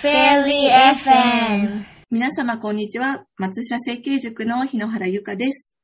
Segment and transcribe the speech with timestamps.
[0.00, 3.24] Fairy FM 皆様こんにちは。
[3.36, 5.74] 松下整形塾の日野原ゆかです。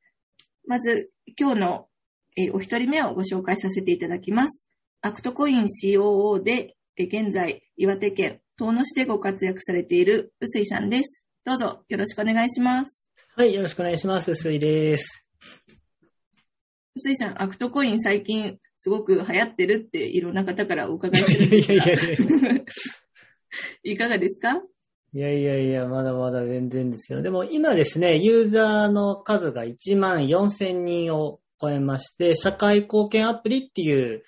[0.68, 1.88] まず、今日の、
[2.36, 4.66] えーお一人目をご紹介させていただきます。
[5.02, 11.28] アクトコイン COO で、えー現在、岩手県遠野市でご活躍されている臼井さんです。
[11.44, 13.08] どうぞよろしくお願いします。
[13.34, 14.30] はい、よろしくお願いします。
[14.30, 15.24] 薄井です。
[16.94, 22.64] 臼井さん、アクトコイン最近すごく流行ってるっていろんな方からお伺いするんですがいやいやいやい
[23.98, 24.60] かがですか？
[25.16, 27.22] いやいやいや、まだまだ全然ですよ。
[27.22, 34.24] でも今ですね、ユーザーの数が1万4000人を超えまして、社会貢献アプリっていう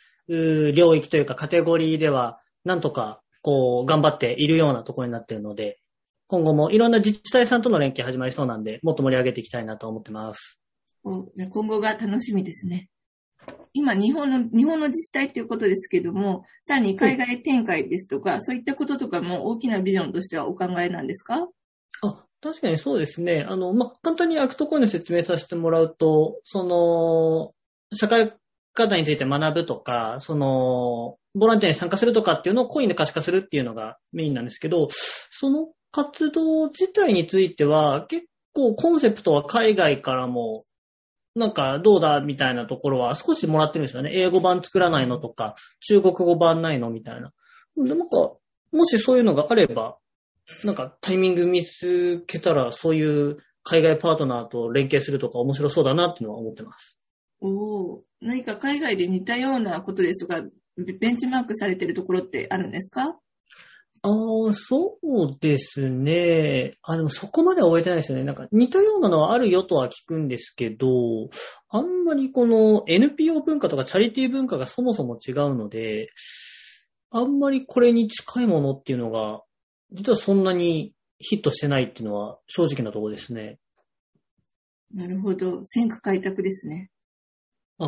[0.72, 5.80] 領域というかカテゴリーでは、なんとかこう頑張っているようなところになっているので、
[6.28, 10.60] 今後もいろんな自治体さんとの連携始まりそうなんで、もっと盛り上げていきたいなと思ってます。
[11.04, 12.88] 今後が楽しみですね。
[13.72, 21.46] 今、日本の、日本の自治体ということですけども、さらに海外展開ですとか、そういったこととかも大きなビジョンとしてはお考えなんですか？
[22.02, 23.44] あ、確かにそうですね。
[23.48, 27.52] あの、ま、簡単にアクトコインの説明させてもらうと、その、
[27.96, 28.34] 社会
[28.72, 34.88] 課題について学ぶとか、その、ボランティアに参加するとかっていうのをコインで可視化するっていうのがメインなんですけど、
[35.30, 40.64] その活動自体については、結構コンセプトは海外からも、
[41.36, 44.10] なんかどうだみたいなところは少しもらってるんですよね。
[44.14, 47.32] 英語版作らないのとか、中国語版ないのみたいな。
[47.76, 48.32] で、なんか、
[48.72, 49.98] もしそういうのがあれば、
[50.64, 56.96] なんかタイミング見つけたら、そういう海外パートナーと連携するとか面白そうだなっていうのは思ってます。
[57.40, 60.42] おお何か海外で似たようなことですとか、
[60.78, 63.18] ベンチマークされてるところってあるんですか？
[64.06, 66.76] ああ、そうですね。
[66.82, 68.24] あ、でもそこまでは終えてないですよね。
[68.24, 70.86] なんか似たようなのはあるよとは聞くんですけど、
[71.68, 76.10] あんまりこの NPO 文化とかチャリティー文化がそもそも違うので、
[77.10, 79.42] あんまりこれに近いものっていうのが、
[79.90, 83.58] 実はそんなにヒットしてないっていうのは正直なところですね。
[84.94, 85.64] なるほど。
[85.64, 86.90] 戦火開拓ですね。
[87.78, 87.86] あ、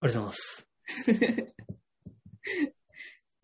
[0.00, 0.68] ありがとうございます。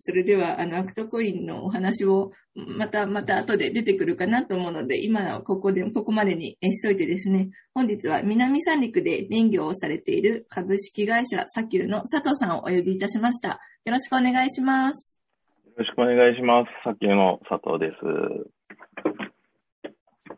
[0.05, 13.61] それでは、あの、アクトコインのお話を、また、また後で出てくるかなと思うので、今はここで、ここまでにえしといてですね、本日は南三陸で林業をされている株式会社砂丘の佐藤さんをお呼びいたしました。
[13.85, 15.21] よろしくお願いします。
[15.67, 16.71] よろしくお願いします。
[16.83, 18.01] さっきの佐藤です。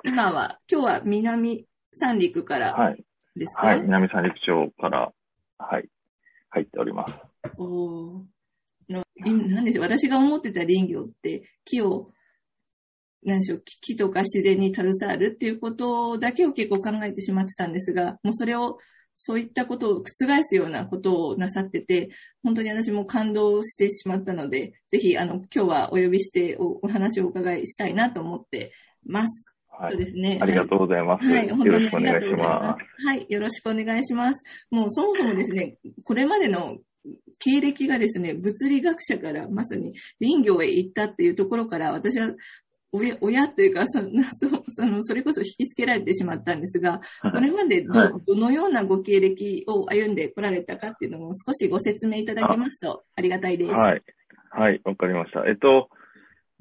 [0.05, 3.03] 今は、今日は南三陸からはい。
[3.35, 3.81] ですか、はい。
[3.81, 5.11] 南三陸町から、
[5.57, 5.89] はい。
[6.51, 7.15] 入っております。
[7.57, 8.34] おー
[9.17, 12.11] なんでしょう、私が思ってた林業って、木を、
[13.23, 18.79] なんでしょう、木木とか自然に携わるっていうことだけを結構考えてしまってたんですが、もうそれを、
[19.17, 20.05] そういったことを覆
[20.43, 22.11] すようなことをなさってて、
[22.43, 28.73] 本当に私も感動してしまったので、ぜひ、あの、今日はお呼びしておお話をお伺いしたいなと思って
[29.07, 29.55] ます。
[29.69, 29.93] はい。
[29.93, 30.39] そうですね。
[30.41, 31.29] ありがとうございます。
[31.29, 33.07] はい、本当よろしくお願いします。
[33.07, 34.43] はい、よろしくお願いします。
[34.71, 36.79] もうそもそもですね、これまでの
[37.45, 42.33] 経歴がですね、物理学者からまさに林業へ行ったっていうところから、私は
[42.91, 47.21] 親親というかそのそその、それこそ引きつけられてしまったんですが、す。
[47.21, 53.71] これまでど,、はいどのようなご経歴を歩んでこられたかっていうのを少しご説明いただけますとありがたいです。
[53.71, 54.03] はい。
[54.51, 54.81] はい。
[54.85, 55.45] わかりました。
[55.47, 55.91] えっと、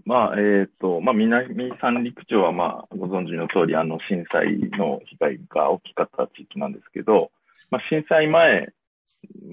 [0.05, 7.31] まあ、えっと、まあ、南三陸町は、まあ、ご存知の通り、あの、震災の被害が大きかった地域なんですけど、
[7.69, 8.73] まあ、震災前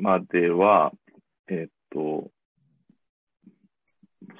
[0.00, 0.92] までは、
[1.50, 2.30] えっと、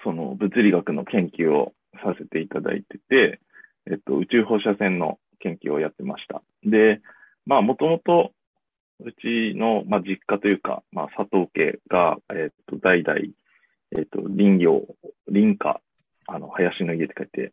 [0.04, 1.72] その物理学の研究を
[2.03, 3.41] させていただいてて、
[3.91, 6.43] えっと、宇宙放射線の研究をやってました。
[6.62, 7.00] で、
[7.47, 8.32] まあ、もともと、
[9.03, 13.19] うちの、まあ、実家というか、まあ、佐藤家が、えっと、代々、
[13.97, 14.87] えっと、林業、
[15.26, 15.81] 林家、
[16.26, 17.53] あの、林の家って書いて、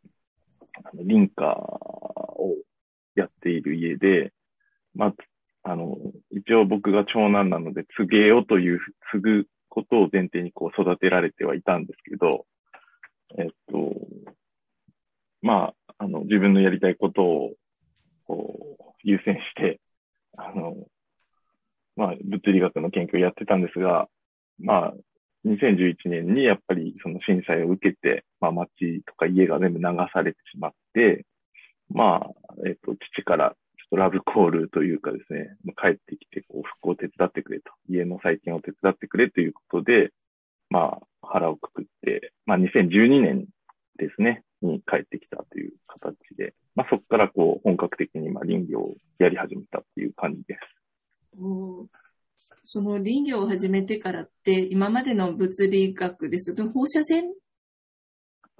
[0.83, 2.55] あの林家を
[3.15, 4.33] やっている家で、
[4.93, 5.13] まあ、
[5.69, 5.97] あの、
[6.31, 8.79] 一応僕が長男なので、継げよという、
[9.11, 12.45] 継ぐことを前提にこう育てられてはいたんですけど、
[13.37, 13.93] えっと、
[15.41, 17.53] まあ、あの、自分のやりたいことを、
[18.25, 19.81] こう、優先して、
[20.37, 20.87] あの、
[21.97, 24.07] まあ、物理学の研究をやってたんですが、
[24.59, 24.93] まあ、
[25.45, 28.69] 2011年にやっぱりその震災を受けて、まあ町
[29.05, 31.25] とか家が全部流されてしまって、
[31.89, 32.29] まあ、
[32.65, 33.55] えっと、父から
[33.95, 40.11] ラブコールというかですね、まあ帰ってきてこう復興を手伝ってくれと、家の再建を手伝ってくれということで、
[40.69, 43.45] まあ腹をくくって、まあ2012年
[43.97, 50.59] ですね、に帰ってきたという形で、まあそこからこう本格的にまあ林業をやり始めたっていう感じです。
[52.63, 56.53] その林業を始めてからって、今までの物理学です。
[56.53, 57.23] と、放射線？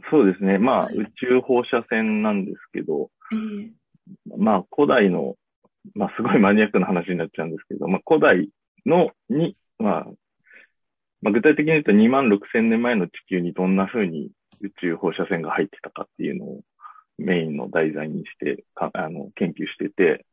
[0.10, 0.58] そそうですね。
[0.58, 0.96] まあ、はい。
[0.96, 3.36] 宇宙放射線なんですけど、え
[3.66, 3.72] え
[4.38, 5.36] まあ、古代の、
[5.96, 8.50] まあ、すごい マニアックな話になっちゃうんですけど、まあ、古代
[8.86, 10.08] のに、まあ、
[11.22, 14.32] まあ、具体的に言うと2万6千年前の地球にどんな風に
[14.62, 16.62] 宇宙放射線が入ってたかっていうのを
[17.18, 20.26] メインの題材にして、かあの、研究してて、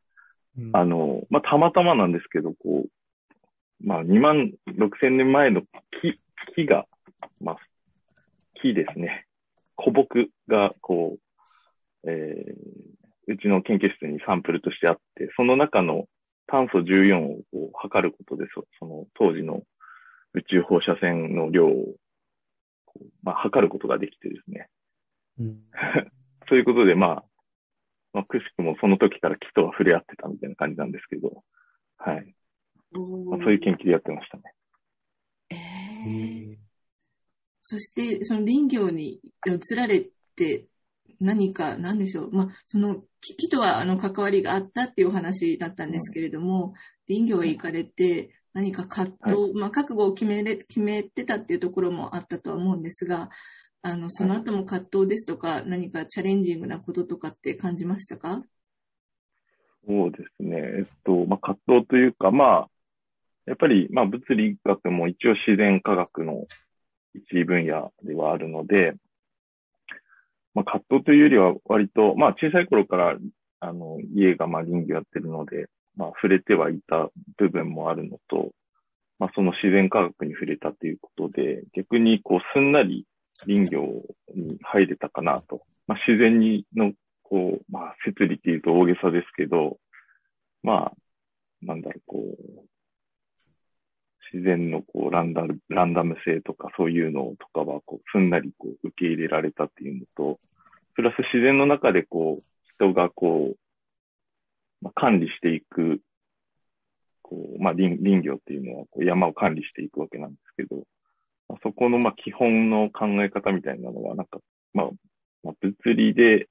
[0.73, 6.21] あの、まあ、たまたまなんですけど、こう、まあ、2万6千年前の木、
[6.55, 6.87] 木が、
[7.41, 7.57] まあ、
[8.61, 9.27] 木ですね。
[9.77, 11.17] 古木が、こ
[12.05, 16.07] う、えーうちの研究室にサンプルとしてあって、その中の
[16.47, 19.63] 炭素14をこう測ることで、そその当時の
[20.35, 21.95] 宇宙放射線の量を、
[23.23, 24.69] まあ、測ることができてですね。
[25.39, 25.63] うん
[26.49, 27.25] そういうことで、まあ、
[28.13, 31.43] まあ、くしくもその時から木とは触れ合ってたみたいな感じなんですけど、
[31.97, 32.35] はい。
[32.93, 34.43] まあ、そういう研究でやってましたね。
[35.51, 36.59] ええ
[37.67, 40.07] そして、その林業に移られ
[40.37, 40.67] て
[41.21, 42.33] 何か、なんでしょう。
[42.33, 46.75] まあ、その木木とはあの関わりがあったっていうお話だったんですけれども、
[47.09, 53.31] 林業へ行かれて何か葛藤、まあ、覚悟を決めれ、決めてたっていうところもあったとは思うんですが、
[53.83, 58.43] あの、その後も葛藤ですとか、何かチャレンジングなこととかって感じましたか？
[59.87, 60.57] そうですね。
[60.57, 62.69] えっと、まあ、葛藤というか、まあ、
[63.45, 66.47] やっぱり、まあ、物理学も一応自然科学の
[67.15, 68.95] 一分野ではあるので、
[70.55, 73.17] まあ、葛藤というよりは割と、まあ、小さい頃から、
[73.61, 75.67] あの、家がまあ林業やってるので、
[75.97, 78.51] まあ、触れてはいた部分もあるのと、
[79.19, 83.07] まあ、その自然科学に触れたということで、逆にこう、すんなり
[83.47, 83.83] 林業
[84.35, 85.63] に入れたかなと。
[85.87, 86.93] まあ、自然にの、
[87.23, 89.79] こう、まあ、摂理っていうと大げさですけど、
[90.63, 90.97] まあ、
[91.63, 92.65] なんだろう、こう、
[94.35, 100.41] 自然のこうランダム、ランダム性とかそういうのとかは、こう、すんなりこう、受け入れられたっていうのと、
[100.97, 102.45] プラス自然の中でこう、
[102.75, 103.57] 人がこう、
[104.85, 106.01] まあ、管理していく、
[107.23, 110.83] こう、まあ、林林業っていうのはこう山を管理していくわけなんですけど、
[111.49, 114.41] まあ、そこのまあ基本の考え方みたいなのは、なんか、
[114.73, 114.91] まあ、
[115.45, 116.49] まあ、物理で、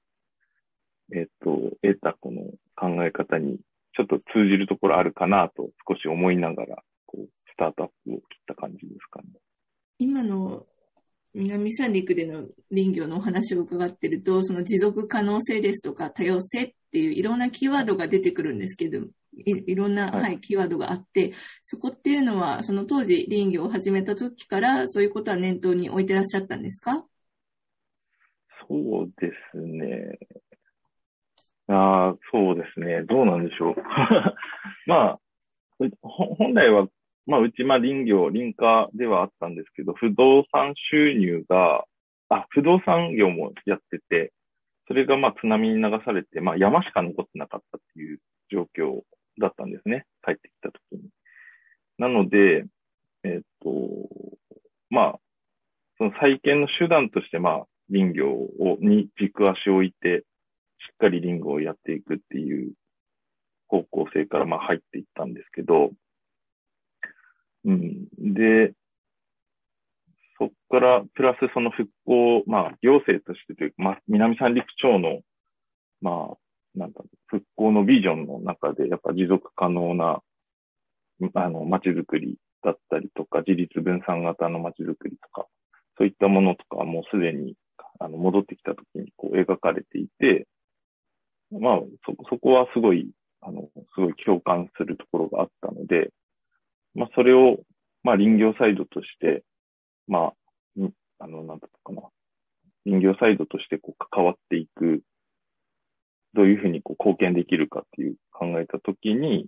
[1.12, 2.40] えっと、得たこの
[2.74, 3.58] 考え方に
[3.94, 6.82] ちょっと通じるところあるかなと少し思いながら、
[7.54, 9.28] スタートアップを切った感じですかね。
[9.98, 10.66] 今の
[11.34, 18.98] 南三陸での林業のお話を伺ってると、その持続可能性ですとか多様性っていういろんなキーワードが出てくるんですけど、
[19.36, 27.04] いいろんな、はいはい、キーワードがあって、そこっていうのは、その当時林業を始めた時からそういうことは念頭に置いてらっしゃったんですか？
[28.68, 30.18] そうですね。
[31.66, 33.02] ああ、そうですね。
[33.04, 33.74] どうなんでしょう。
[34.86, 35.20] まあ、
[36.02, 36.88] 本来は、
[37.26, 41.84] まあ、うち、まあ、林業、林家ではあったんですけど、不動産収入が、
[42.28, 44.32] あ、不動産業もやってて、
[44.86, 48.18] それがまあ津波に流されて、まあ山しか残ってなかったっていう
[48.50, 49.00] 状況
[49.40, 50.04] だったんですね。
[50.24, 51.08] 帰ってきた時に。
[51.98, 52.66] なので、
[53.22, 53.70] えっと、
[54.90, 55.18] まあ、
[55.98, 60.24] その再建の手段として、まあ、林業を、に軸足を置いて、
[60.78, 62.72] しっかり林業をやっていくっていう
[63.68, 65.90] 方向性から、まあ、入っていったんですけど、
[67.64, 68.08] うん。
[68.34, 68.74] で、
[70.38, 75.20] そこから、プラスその復興、まあ、行政としてというか、まあ、南三陸町の、
[76.00, 80.20] まあ、なんか、復興のビジョンの中で、やっぱ持続可能な、
[81.34, 85.46] あの、街づくりだったりとか、自立分散型の街づくりとか、
[85.98, 87.54] そういったものとかもうすでに、
[88.00, 90.46] あの、戻ってきた時にこう描かれていて、
[91.50, 96.10] まあ、そ、そこはすごい、あの、すごい共感するところがあったので、
[96.94, 97.58] まあ、それを、
[98.02, 99.44] まあ、林業サイドとして、
[100.06, 100.32] まあ、
[101.18, 102.02] あの、なんだったかな。
[102.84, 105.02] 林業サイドとしてこう関わっていく、
[106.34, 109.46] どういうふうにこう貢献できるかっていう考えたときに、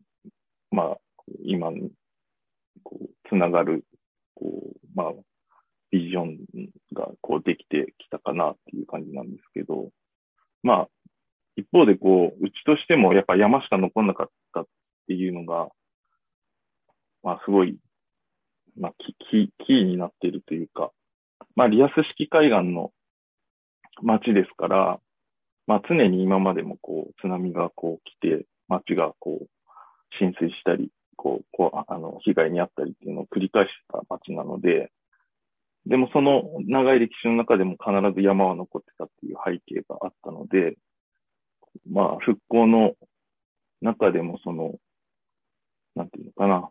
[0.71, 0.97] まあ、
[1.45, 1.71] 今
[2.83, 3.85] こうつながる、
[4.35, 5.13] こう、まあ、
[5.91, 6.39] ビジョン
[6.95, 9.91] がこうできてきたかなっていう感じなんですけど、
[10.63, 10.89] まあ、
[11.57, 14.67] 一方でこう、うちとしてもやっぱ山しか残んなかったっ
[15.09, 15.69] ていうのが、
[17.27, 17.77] まあすごい、
[18.79, 19.17] まあキ
[19.49, 20.93] キキーになっているというか、
[21.57, 22.93] まあリアス式海岸の
[24.01, 25.01] 街ですから、
[25.67, 29.47] まあ常に今までもこう津波がこう来て、街がこう
[30.21, 34.93] 浸水したり、こう、こう、あの、被害に遭ったりっていうのを繰り返した街なので、
[35.85, 40.77] でもその長い歴史の中でも必ず山は残ってたっていう背景があったので、
[41.91, 42.93] まあ復興の
[43.81, 44.75] 中でもその、
[45.97, 46.71] なんていうのかな、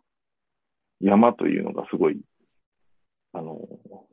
[1.00, 2.20] 山というのがすごい、
[3.32, 3.58] あの、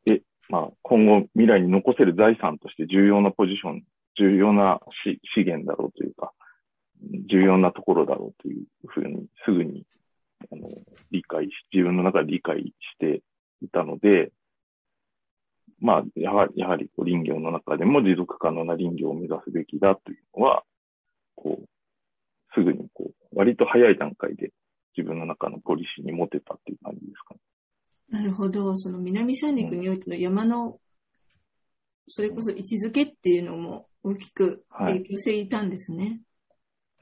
[0.06, 3.84] え、まあ、今後未来に残せる財産として重要なポジション、
[4.18, 6.34] 重要な資資源だろうというか、
[7.30, 9.86] 重要なところだろうというふうに、すぐに、
[10.52, 10.70] あの、
[11.12, 13.22] 理解し、自分の中で理解して
[13.62, 14.32] いたので、
[15.80, 20.64] まあ、やはり、やはり、林業の中でも持続可能な林業を目指すべきだというのは、
[21.36, 21.68] こう、
[22.54, 24.52] すぐにこう、割と早い段階で
[24.96, 27.40] 自分の中のポリシーに持てたっていう感じですかね。
[28.10, 28.76] なるほど。
[28.78, 30.80] その南三陸においての山の、
[32.08, 36.22] それこそ位置づけっていうのも大きく影響していたんですね。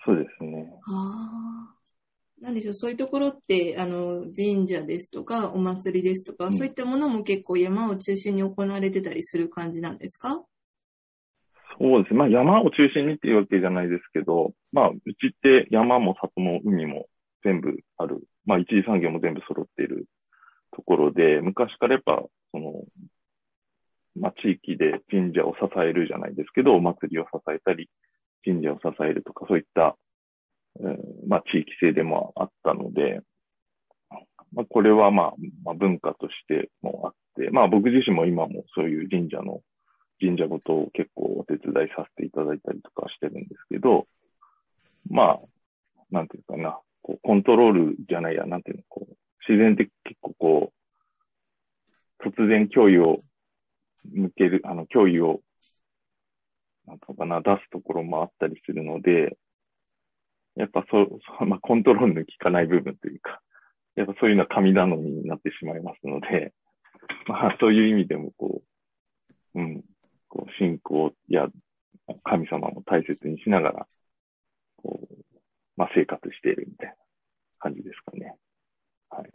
[0.05, 0.71] そうですね。
[0.87, 1.75] ああ。
[2.39, 10.43] なんでしょう、そういうところって、あの、神社ですとか、お祭りですとか、うんそういったものも結構山を中心に行われてたりする感じなんですか？
[11.79, 12.19] そうですね。
[12.19, 17.07] まあ山を中心にっていうわけじゃないですけど、まあうちって山も里も海も
[17.43, 18.23] 全部ある。
[18.45, 20.07] まあ一次産業も全部揃っている
[20.75, 22.83] ところで、昔からやっぱその、
[24.15, 27.89] まあ地域で神社を支えるじゃないですけど、お祭りを支えたり、
[28.43, 29.97] 神社を支えるとかそういった、
[30.79, 33.21] うんまあ地域性でもあったので、
[34.53, 35.33] まあこれはまあ、
[35.63, 39.61] まあ文化としてもあって、まあ僕自身も今もそういう神社の
[40.21, 44.05] 神社ごとを結構お手伝いさせていただいたりとかしてるんですけど、
[45.09, 45.39] まあ、
[46.11, 46.79] なんていうかな、
[47.11, 49.15] こうコントロールじゃないや、なんていうの、こう、
[49.47, 50.73] 自然って結構こ
[52.19, 53.21] う、突然脅威を
[54.09, 55.41] 向ける、あの、脅威を、
[56.87, 59.37] なんていうのかな、出すところもあったりするので、
[60.55, 63.41] やっぱそう、そうまあ、コントロールの効かない部分というか、
[63.95, 66.53] やっぱそういうのは神頼みになってしまいますので、
[67.27, 68.61] まあ、そういう意味でもこ
[69.55, 69.83] う、うん、
[70.29, 71.49] こう、信仰や
[72.23, 73.87] 神様も大切にしながら、
[74.77, 75.30] こう、
[75.81, 76.95] まあ、生活しているみたいな
[77.57, 78.35] 感じですかね。
[79.09, 79.31] はい。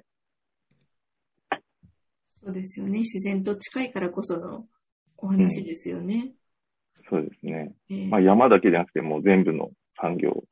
[2.29, 3.01] そうですよね。
[3.01, 4.65] 自然と近いからこその
[5.17, 6.35] お話ですよね。
[7.11, 7.75] そうですね。
[7.91, 10.45] えーまあ、山だけじゃなくて、もう全部の産業、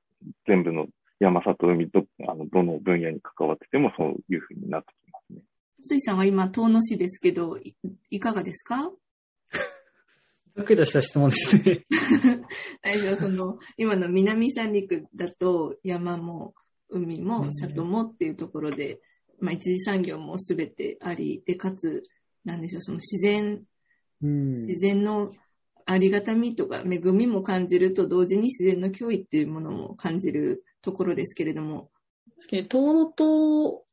[0.49, 0.89] 全部の
[1.21, 5.43] 山里海と、あの、どの分野に関わっててもそういうふうになってきますね。
[5.79, 7.77] 水さんは今、遠野市ですけど、い
[8.11, 8.91] いかがですか？
[10.57, 11.85] ざっくりとした質問ですね。
[12.83, 16.55] 大丈夫、その、今の南三陸だと山も
[16.89, 17.55] 海うもん。
[17.55, 19.01] 里もっていうところで、
[19.41, 22.03] まあ一次産業もすべてあり、で、かつ、
[22.45, 23.65] なんでしょう、その自然、
[24.23, 24.49] うん。
[24.51, 25.33] 自然の
[25.87, 31.91] ありがたみとか恵みも感じると同時に自然の脅威っていうものも感じるところですけれども、
[32.49, 33.85] 遠野と、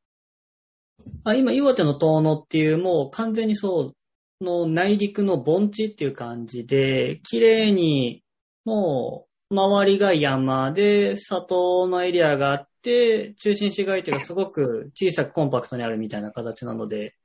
[1.23, 3.95] あ、今岩手の遠野っていうもう完全にそう、
[4.41, 8.23] の内陸の盆地っていう感じで、綺麗に、
[8.65, 17.15] もう、周りが山で、里のエリアがあって、中心市街地がすごく小さくコンパクトにあるみたいな形なので、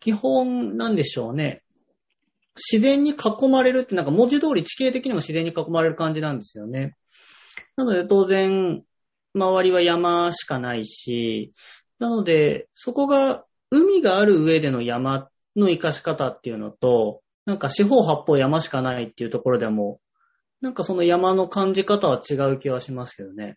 [0.00, 1.62] 基本なんでしょうね。
[2.56, 6.96] 自然に囲まれるってなんか文字通り地形的にも自然に囲まれる感じなんですよね。
[7.76, 8.82] なので当然、
[9.34, 11.52] 周りは山しかないし、
[11.98, 20.00] なので、そこが海がある上での山っの生かし方っていうのと、なんか四方八方山しかないっていうところでも、
[20.60, 23.56] なんかその山の感じ方は違う気はしますけどね。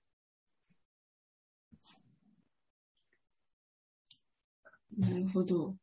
[4.97, 5.75] なるほど。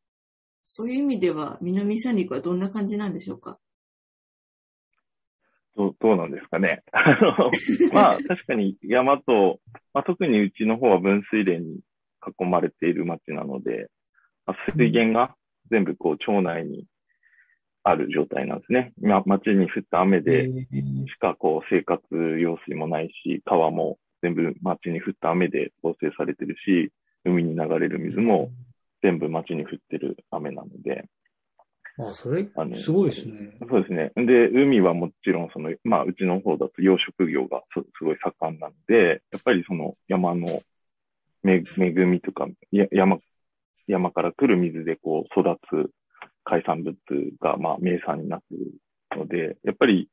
[0.64, 3.58] そういう意味では、南三陸はどんな感じなんでしょうか？
[5.76, 6.82] どうどうなんですかね。
[6.92, 7.50] あの
[7.92, 9.60] まあ、確かに山と、
[9.94, 11.80] まあ、特にうちの方は分水嶺に
[12.38, 13.88] 囲まれている町なので、
[14.46, 15.34] まあ、水源が
[15.70, 16.86] 全部こう町内に
[17.82, 18.92] ある状態なんですね。
[19.02, 20.50] 今、町に降った雨で
[21.06, 22.02] しかこう生活
[22.38, 26.92] 用水もないし、川も全部町に降った雨で構成されてるし、
[27.24, 28.50] 海に流れる水も
[29.02, 31.08] 全部町に降ってる雨なので、
[31.98, 33.56] あ、それあの、すごいですね。
[33.68, 34.12] そうですね。
[34.14, 40.62] で、海はもちろん、その、まあ、うちの方だと養殖業がすすごい盛んなので、やっぱりその山の
[41.42, 43.18] め恵みとか、や山、
[43.90, 45.90] 山から来る水でこう育つ
[46.44, 46.96] 海産物
[47.40, 48.72] が、まあ、名産になっている
[49.16, 50.08] ので、やっぱり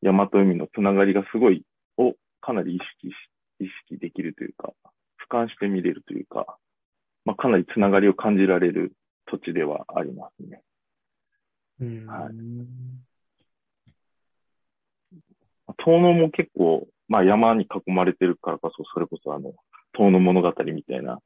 [0.00, 1.64] 山と海のつながりがすごい、
[1.96, 3.14] をかなり意識し、
[3.60, 4.72] 意識できるというか、
[5.30, 6.58] 俯瞰して見れるというか、
[7.24, 8.92] まあ、かなりつながりを感じられる
[9.26, 10.62] 土地ではありますね。
[11.80, 12.34] うんはい
[15.78, 19.54] 遠野も結構、まあ山に囲まれてるからこそ、それこそあの、
[19.94, 21.18] 遠野物語みたいな、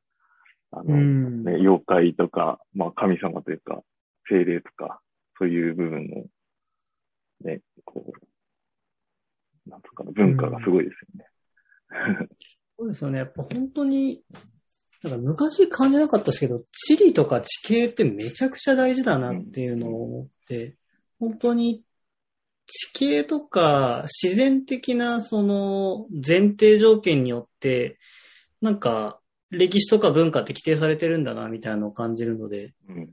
[0.79, 3.81] あの、うんね、妖怪とか、まあ神様というか、
[4.29, 5.01] 精霊とか、
[5.39, 6.25] そういう部分の、
[7.51, 8.13] ね、こ
[9.67, 12.29] う、なんとかな、文化がすごいですよね。
[12.79, 13.19] そうですよね。
[13.19, 14.23] やっぱ本当に、
[15.03, 20.77] なんか昔感じなかったですけど、地理とか地形ってめちゃくちゃ大事だなっていうのを思って、
[21.19, 21.83] 本当に
[22.67, 27.99] 地形とか自然的なその前提条件によって、
[28.61, 33.09] なんか歴史とか文化って規定されてるんだなみたいなのを感じるので、うん。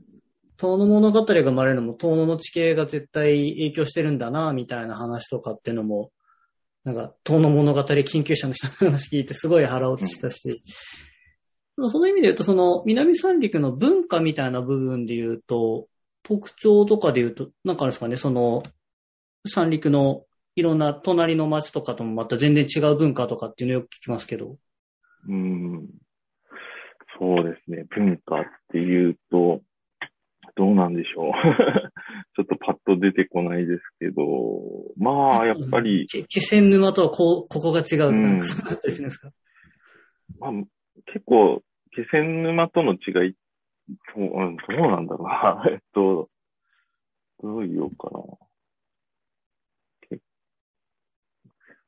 [0.56, 6.10] 遠野物語が生まれるのも遠野の地形が絶対影響してるんだな、みたいな話とかっていうのも、
[6.84, 10.62] なんか遠野物語研究者の人の話聞いてすごい腹落ちしたし、
[11.76, 15.88] その意味で言うと、その南三陸の文化みたいな部分で言うと、
[16.22, 18.62] 特徴とかで言うと、なんかあるんですかね、その
[19.52, 20.24] 三陸の
[20.56, 24.56] いろんな隣の町とかともまた全然違う文化とかっていうのをよく聞きますけど。
[25.28, 25.88] うん。
[27.18, 27.84] そうですね。
[27.90, 29.60] 文化っていうと、
[30.56, 31.32] どうなんでしょう。
[32.36, 34.22] ちょっとパッと出てこないですけど、
[34.96, 39.30] まあ、やっぱり、け気仙沼とはこう、ここが違うとか、うんそうなったりするんですか
[40.38, 40.52] まあ、
[41.06, 43.34] 結構、気仙沼との違い、
[44.14, 45.64] そううん、どうなんだろうな。
[45.70, 46.28] えっと、
[47.42, 48.20] どう言おうかな。
[50.08, 50.20] け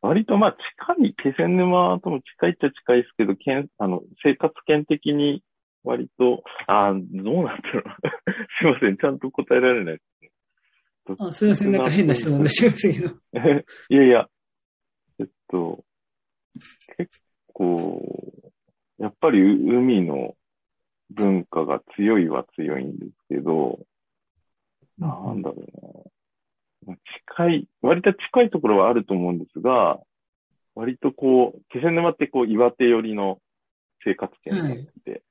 [0.03, 0.57] 割とまあ
[0.97, 5.43] 近い、気仙沼とも近いっちゃ近いですけど、けんあの生活圏的に
[5.85, 7.97] 割と、あーどうなんだろうな。
[8.61, 10.31] すいません、ちゃんと答えられないですね。
[11.19, 13.15] あ、すいません、なんか変な質問でしましたけど。
[13.91, 14.29] いやいや、
[15.21, 15.85] えっと、
[16.97, 17.21] 結
[17.53, 18.03] 構、
[18.99, 20.37] やっぱり海の
[21.11, 23.79] 文化が強いは強いんですけど、
[24.99, 25.67] なんだろうな。
[25.93, 26.16] まあ
[27.29, 29.99] 近い、割と近いところはあると思うんですが、
[30.75, 33.39] 割とこう、気仙沼ってこう岩手寄りの
[34.05, 35.23] 生活圏になってて、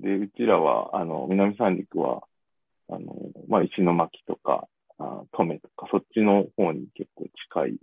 [0.00, 2.22] で、うちらは、あの、南三陸は、
[2.88, 3.14] あの、
[3.48, 7.78] まあ、石巻とか、あ登米とか、そっちの方に結構近い、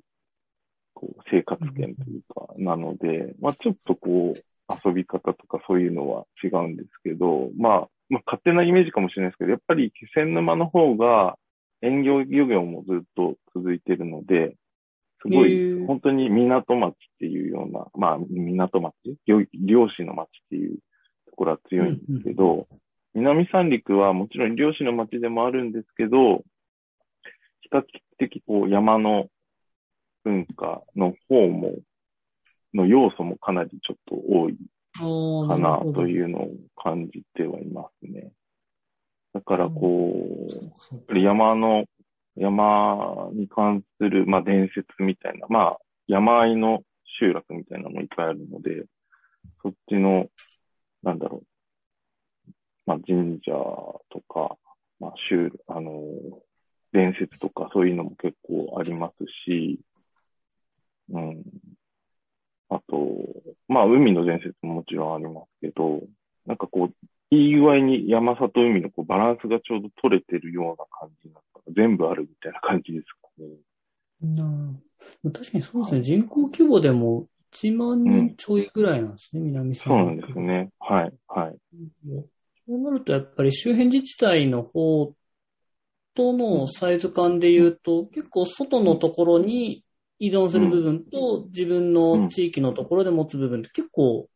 [0.94, 4.44] こう、生活圏というか、なので、まあ、ちょっとこう、
[4.86, 11.38] 遊び方とかそういうのは違うんですけど、まあ、まあ、勝手なイメージかもしれないですけど、やっぱり気仙沼の方が、
[11.84, 14.56] 園業漁業もずっと続いてるので、
[15.22, 18.94] すごへい、ー本当に港町っていうような、まあ、港町？
[19.26, 20.78] 漁漁師の町っていう
[21.30, 22.68] ところは強いんですけど、
[23.14, 26.44] 南三陸はもちろん漁師の町でもあるんですけど、
[27.62, 27.84] 比較
[28.18, 29.28] 的こう山の
[30.24, 31.74] 文化の方も、
[32.74, 34.58] の要素もかなりちょっと多い
[34.96, 36.10] かなとう。
[36.10, 38.32] いうのを感じてはいますね。
[39.34, 40.14] だからこ
[41.10, 41.86] う、山の、
[42.36, 46.84] 山に関する、まあ、伝説みたいな、まあ、山あいの
[47.20, 48.86] 集落みたいなのもいっぱいあるので、
[49.62, 50.28] そっちの、
[51.02, 51.44] なんだろう、
[52.86, 54.58] まあ、神社とか、
[55.00, 56.02] まあ、集、あの、
[56.92, 59.80] 伝説とかそういうのも結構ありますし、
[61.10, 61.44] うん。
[62.70, 62.98] あと、
[63.68, 66.02] まあ、海の伝説ももちろんありますけど、
[66.46, 66.94] なんかこう、
[67.34, 73.48] いい具合に山里海のこうバランスがちょうど取れてるような感じになったら全部あるみたいな感じですかね。
[74.22, 76.02] な確かにそうですね。
[76.02, 80.70] 人口規模でも1万人ちょいぐらいなんですね、南三陸そうなんですね。
[80.80, 81.58] はい、はい。
[82.66, 85.14] そうなると、やっぱり周辺自治体の方
[86.14, 89.84] とのサイズ感で言うと、結構外のところに
[90.20, 94.30] 依存する部分と、自分の地域のところで持つ部分って結構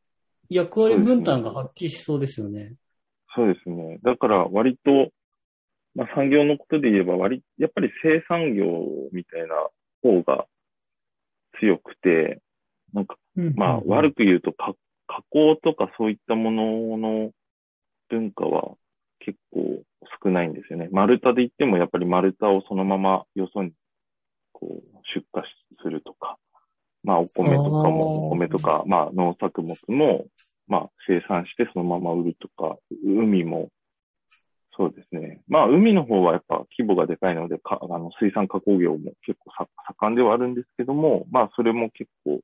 [0.49, 2.75] 役割分担がはっきりしそうですよね。
[3.37, 3.99] そうですね。
[4.01, 5.11] だから割と、
[5.93, 8.65] まあ産業のことで言えば割、やっぱり生産業
[9.13, 9.55] みたいな
[10.01, 10.47] 方が
[11.59, 12.41] 強くて、
[12.93, 13.15] なんか
[13.55, 14.73] まあ、悪く言うと加、
[15.05, 17.31] 加工とかそういったものの
[18.09, 18.75] 文化は
[19.19, 19.83] 結構
[20.23, 20.89] 少ないんですよね。
[20.91, 23.71] 丸太で言ってもやっぱり丸太をそのままよそに
[24.53, 25.43] こう出荷
[25.83, 26.37] するとか、
[27.03, 30.25] まあお米とかも、お米とか、まあ農作物も、
[30.67, 33.69] まあ生産してそのまま売るとか、海も、
[34.75, 35.41] そうですね。
[35.47, 39.67] まあ海の方はやっぱ規模がでかいので、かあの水産加工業も結構さ
[39.99, 42.41] 盛んではあるんですけども、まあそれも結構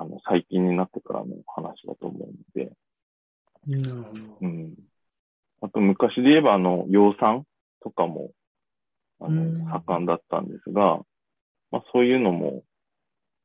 [0.00, 2.72] あの、最近になってからの話だと思うので、
[3.66, 4.38] なるほど。
[4.42, 4.74] うん。
[5.60, 7.44] あと、昔で言えば、あの、養蚕
[7.82, 8.30] とかも、
[9.20, 11.00] あうんの、盛んだったんですが、
[11.72, 12.62] まあ、そういうのも、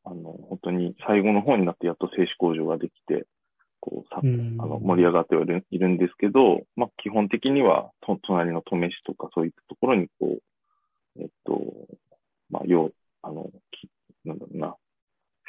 [0.03, 3.25] あの、本当に最後の方になってやっと製紙工場ができて、
[3.84, 10.38] こう、あの、盛り上がってはいるいるんですけど、まあ、基本的には、と、隣の登米市とかそういったところに、こ
[11.17, 11.62] う、えっと、
[12.50, 12.91] まあ、要、
[13.24, 13.89] あの、き、
[14.24, 14.78] なんだろうな、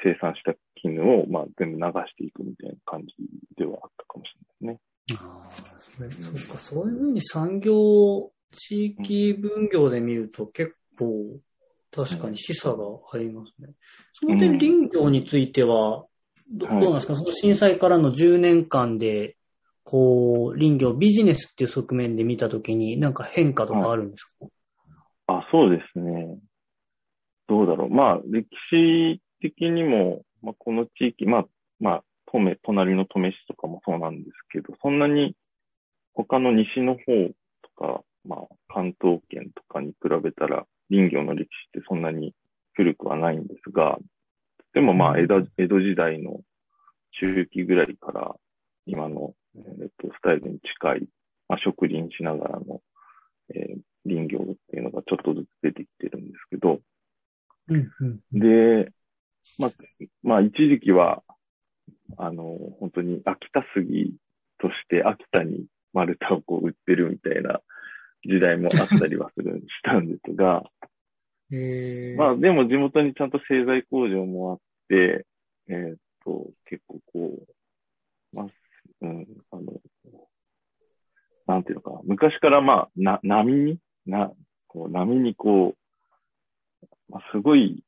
[0.02, 3.14] 生産した絹を、まあ、全部流していくみたいな感じ
[3.56, 5.20] ではあったかもしれないですね。
[5.20, 11.38] ああ、それ、そっか、そういうふうに産業、地域分業で見ると結構、
[11.92, 13.74] 確かに示唆がありますね。
[14.12, 16.06] その点、林業については、
[16.50, 17.16] どどうはいなんですか？
[17.16, 19.36] その震災からの10年間で、
[19.82, 24.46] こう、林業ビジネスっていう側面で見たときに、なんか変化とかあるんですか、
[25.26, 26.38] あ、そうですね。
[27.48, 27.90] どうだろう。
[27.90, 31.44] まあ、歴史的にも、まあ、この地域、まあ、
[31.80, 35.36] まあ、登米、隣の登米市とかもそうなんですけど、そんなに
[36.14, 37.00] 他の西の方
[37.62, 42.34] とか、まあ、関東圏とかに比べたら、林業の歴史ってそんなに
[42.72, 43.98] 古くはないんですが、
[44.74, 46.40] でもまあ、江戸江戸時代の
[47.20, 48.34] 中期ぐらいから
[48.86, 51.08] 今の、えっと、スタイルに近い、
[51.48, 52.80] まあ、植林しながらの、
[53.54, 56.80] えー、林業っていうのがちょっとずつ出てきてるんですけど、
[57.68, 58.90] うんうん、で、
[59.58, 59.70] まあ、
[60.22, 61.22] まあ、一時期は、
[62.16, 64.14] あの、本当に秋田杉
[64.58, 67.60] として秋田に丸太をこう売ってるみたいな
[68.24, 70.64] 時代もあったりはする、したんですが、
[71.52, 75.26] え、まあでも地元にちゃんと製材工場もあって、
[75.68, 77.46] えーっと、結構こ
[78.32, 78.46] う、まあ、
[79.02, 79.80] うん、あの、
[81.46, 84.32] なんていうのか、昔からまあ、な、波に、な、
[84.66, 87.84] こう波にこう、まあ、すごい、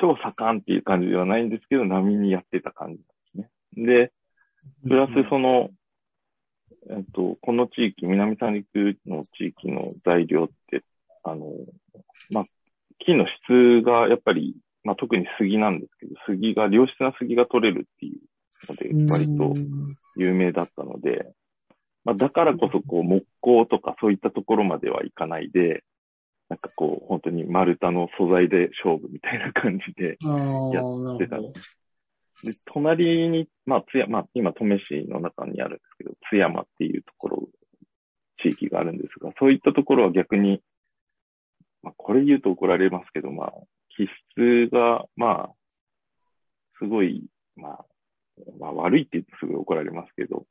[0.00, 3.50] 超盛んっていう感じではないんですけど、波にやってた感じですね。
[3.84, 4.12] で、
[4.86, 5.70] プラスその、
[6.90, 10.84] えっと、この地域、南三陸の地域の材料って、
[11.24, 11.52] あの、
[12.30, 12.44] まあ、
[12.98, 18.20] 木の質がやっぱり、まあ、特に杉なんですけど、杉が、良質な杉が取れるっていう
[18.68, 19.54] ので、割と
[20.16, 21.32] 有名だったので、
[22.04, 25.84] まあ、だからこそ、こう、木工とかそういったところまではいかないで、
[26.48, 30.16] なんかこう、本当に丸太の素材で勝負みたいな感じで
[30.72, 31.38] やってた。
[31.38, 37.48] で、隣に、まあ、津山、まあ、今、登米市の中にあるんですけど、津山っていうところ、
[38.42, 40.62] 地域があるんですが、そういったところは逆に、
[41.82, 43.52] まあ、これ言うと怒られますけど、まあ、
[43.96, 45.54] 気質が、まあ、
[46.78, 47.24] すごい、
[47.56, 47.84] まあ、
[48.58, 50.46] まあ、悪いって言ってすぐ怒られますけど、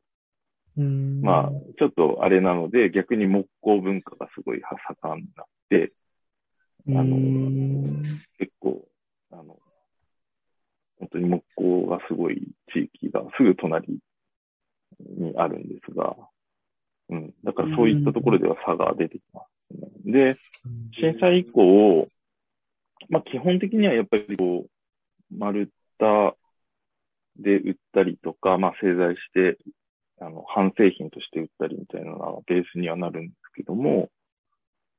[1.21, 4.61] まあ、ちょっとあれなので、逆に木工文化がすごい
[5.01, 5.91] 盛んになって、
[6.89, 7.17] あの、
[8.37, 8.87] 結構、
[9.31, 9.57] あの、
[10.99, 13.99] 本当に木工がすごい地域がすぐ隣
[14.99, 16.15] にあるんですが、
[17.09, 17.33] うん。
[17.43, 19.56] だからそういったところでは差が出てきます、ね。
[20.05, 20.37] で、
[20.99, 22.07] 震災以降、
[23.09, 26.37] まあ基本的にはやっぱりこう、丸太
[27.37, 29.57] で売ったりとか、まあ製材して、
[30.19, 34.09] あの、半製品として売ったりみたいなのがベースにはなるんですけども、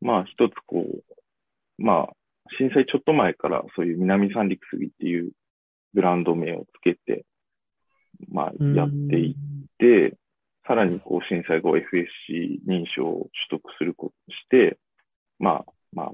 [0.00, 2.12] まあ一つこう、まあ
[2.59, 5.33] 震災ちょっと前からそういう南三陸杉っていう
[5.94, 7.24] ブランド名をつけて、
[8.31, 9.35] まあやっていっ
[9.78, 10.16] て、
[10.68, 14.78] さらにこう震災後 FSC 認証を取得することして、
[15.38, 16.12] まあまあ、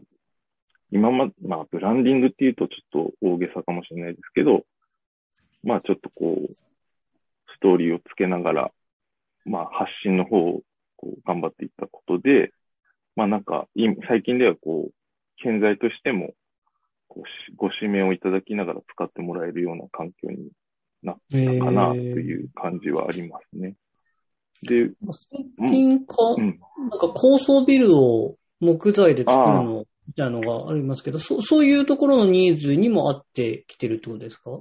[0.93, 4.63] 今ま、まあブランディングっていうとちょっと大げさかもしれないですけど、
[5.65, 6.55] まあちょっとこう、
[7.57, 8.71] ストーリーをつけながら、
[9.45, 10.61] まあ発信の方を
[10.97, 12.53] こう頑張っていったことで、
[13.17, 13.67] まあなんか、
[14.07, 14.93] 最近ではこう、
[15.43, 16.33] 建材としても、
[17.09, 20.51] こうご指名をいただきながら使ってもらえるような環境に
[21.03, 23.75] なったかなという感じはありますね。
[24.65, 24.91] で、
[25.59, 34.61] 最近か、うん、なんか高層ビルを木材で作るのみたいなのがありますけど、そそういうところのニーズにも合ってきてるってことですか？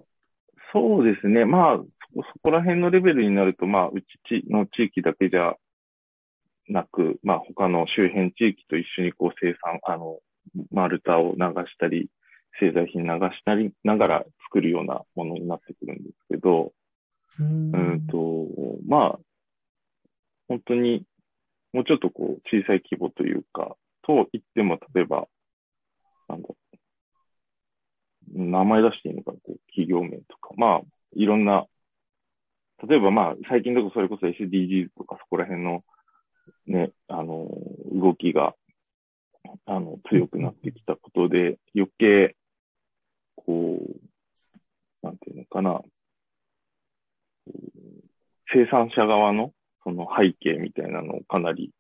[0.74, 1.46] そうですね。
[1.46, 4.06] まあ、そこら辺のレベルになると、まあ、うち
[4.50, 5.54] の地域だけじゃ
[6.68, 10.20] なく、まあ、他の周辺地域と一緒にこう生産、あの、
[10.72, 12.10] 丸太を流したり、
[12.60, 16.72] 製材品流したりながら作るようなものになってくるんですけど、
[17.40, 17.72] うん。
[17.74, 18.48] うんと、
[18.88, 19.20] まあ、
[20.54, 21.04] 本当に
[21.74, 25.28] もうちょっとこう小さい規模というか、と言っても、例えば、
[26.28, 26.50] なんだ
[28.32, 30.82] 名前出していいのかな、こう企業名とか、まあ、
[31.16, 31.66] いろんな、
[32.88, 35.84] 例えばまあ、最近だとそれこそ SDGs とかそこら辺の
[36.68, 37.48] ね、あの、
[37.92, 38.54] 動きが、
[39.66, 42.36] あの、強くなってきたことで、余計、
[43.36, 45.82] こう、なんていうのかな、
[48.54, 49.52] 生産者側の
[49.84, 51.72] その背景みたいなのをかなり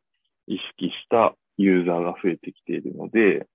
[0.48, 3.48] 意識したユーザーが増えてきているので、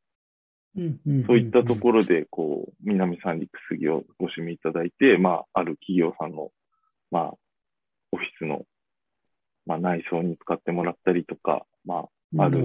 [1.27, 6.51] そういったところで、こう、南三陸杉をご指名いただいて、まあ、ある企業さんの、
[7.11, 7.35] まあ、
[8.13, 8.65] オフィスの、
[9.67, 12.07] まあ、内装に使ってもらったりとか、ま
[12.39, 12.65] あ、ある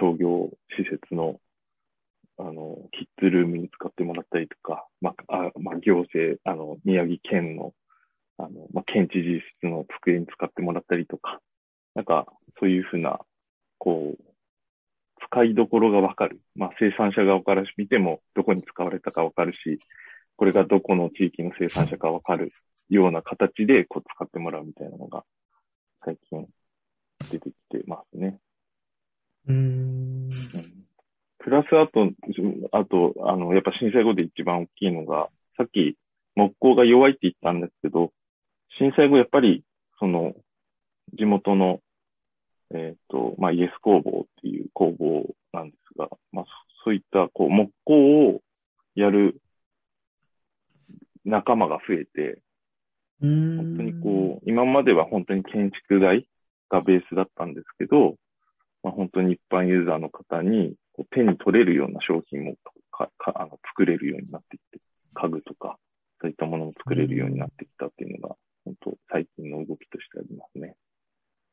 [0.00, 1.38] 商業施設の、
[2.38, 7.72] あの、キッズルームに使ってもらったりとか、まあ、あまあ、行政、あの、宮城県の、
[8.38, 11.40] あの、まあ、県知事室の机に使ってもらったりとか、
[11.94, 12.26] なんか、
[12.58, 13.20] そういうふうな、
[13.78, 14.24] こう、
[15.26, 16.40] 使いどころがわかる。
[16.54, 19.80] まあ、生産者側から見ても、どこに使われたかわかるし、
[20.36, 22.52] これがどこの地域の生産者かわかる。
[22.88, 25.24] ような形でこう使ってもらうみたいなのが
[26.04, 26.46] 最近
[27.30, 28.38] 出てきてますね。
[29.46, 30.30] うん
[31.38, 32.10] プラスあと、
[32.72, 35.96] あと、あの、やっぱ震災後で一番大きいのが、さっき
[36.34, 38.12] 木工が弱いって言ったんですけど、
[38.78, 39.64] 震災後やっぱり、
[39.98, 40.34] その、
[41.14, 41.80] 地元の、
[42.74, 46.44] えっ、と、まあ、イエス工房っていう工房なんですが、まあ、
[46.84, 48.40] そういった、こう、木工を
[48.94, 49.40] やる
[51.24, 52.40] 仲間が増えて。
[53.20, 56.28] 本当にこう、今までは本当に建築材
[56.68, 58.14] がベースだったんですけど、
[58.82, 62.54] まあ、本当に一般ユーザーの方にこう手に取れるような商品も
[62.92, 64.80] かかあの作れるようになってきて、
[65.14, 65.78] 家具とか、
[66.20, 68.36] そういったものも作れるようになってきたっていうのが、
[68.68, 70.76] 本当最近の動きとしてありますね。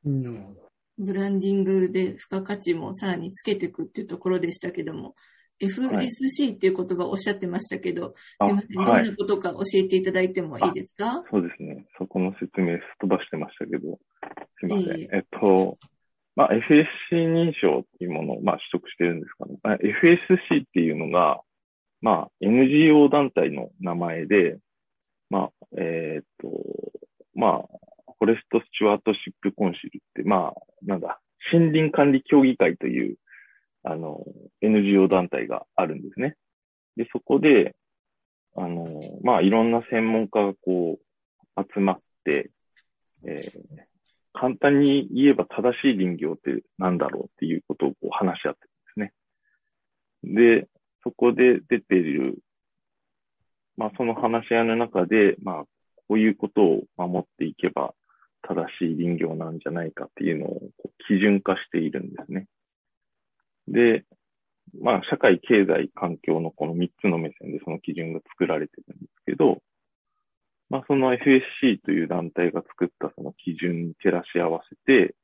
[0.06, 5.14] うんなるほどブランディングで付加価値もさらにつけていくっていうところでしたけども、
[5.60, 9.10] FSC っていう言葉をおっしゃってましたけど、あすいません、どんはい。
[9.10, 11.22] なことか教えていただいてもいいですか？
[11.30, 11.86] そうですね。
[11.98, 14.00] そこの説明すっ飛ばしてましたけど、
[14.60, 15.00] すいません。
[15.00, 15.78] いえいえっと、
[16.38, 19.58] まあ、FSC 認証っていうものを、まあ、取得してるんですかね。
[19.64, 21.42] あ FSC っていうのが、
[22.02, 24.60] まあ、NGO 団体の名前で、
[25.30, 26.50] まあ、えーっと、
[27.36, 27.62] まあ、
[28.20, 31.20] フォレストスチュワートシップコンシルって、まあ、なんだ、
[31.52, 33.18] 森林管理協議会という、
[33.84, 34.24] あの、
[34.62, 36.36] NGO 団体があるんですね。
[36.96, 37.76] で、そこで、
[38.56, 38.86] あの、
[39.24, 42.52] まあ、いろんな専門家がこう、集まって、
[43.24, 43.86] えー
[44.36, 48.60] 簡単に言えば正しい林業って何だろうっていうことをこう話し合って
[48.98, 49.14] るんで
[50.24, 50.62] すね。
[50.62, 50.68] で、
[51.04, 52.38] そこで出ている、
[53.78, 55.64] まあ、その話し合いの中で、まあ、
[56.08, 57.94] こういうことを守っていけば
[58.48, 62.48] 正しい林業なんじゃないかっていうのをこう基準化しているんですね。
[63.68, 64.06] で、
[64.80, 69.62] まあ、社会、経済、環境のこの3つの目線でその基準が作られてるんですけど、
[70.70, 75.16] まあ、その FSC という団体が作ったその基準に照らし合わせて、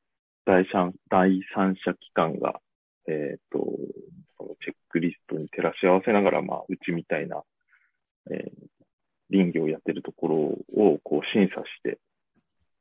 [0.46, 2.60] 第三第三者機関が、
[3.08, 3.60] えっ、と、
[4.38, 7.44] そのチェックリストに照らし合わせながら、まあ、うちみたいな、
[8.32, 8.81] えー
[9.32, 12.00] 林業をやってるところをこう審査して、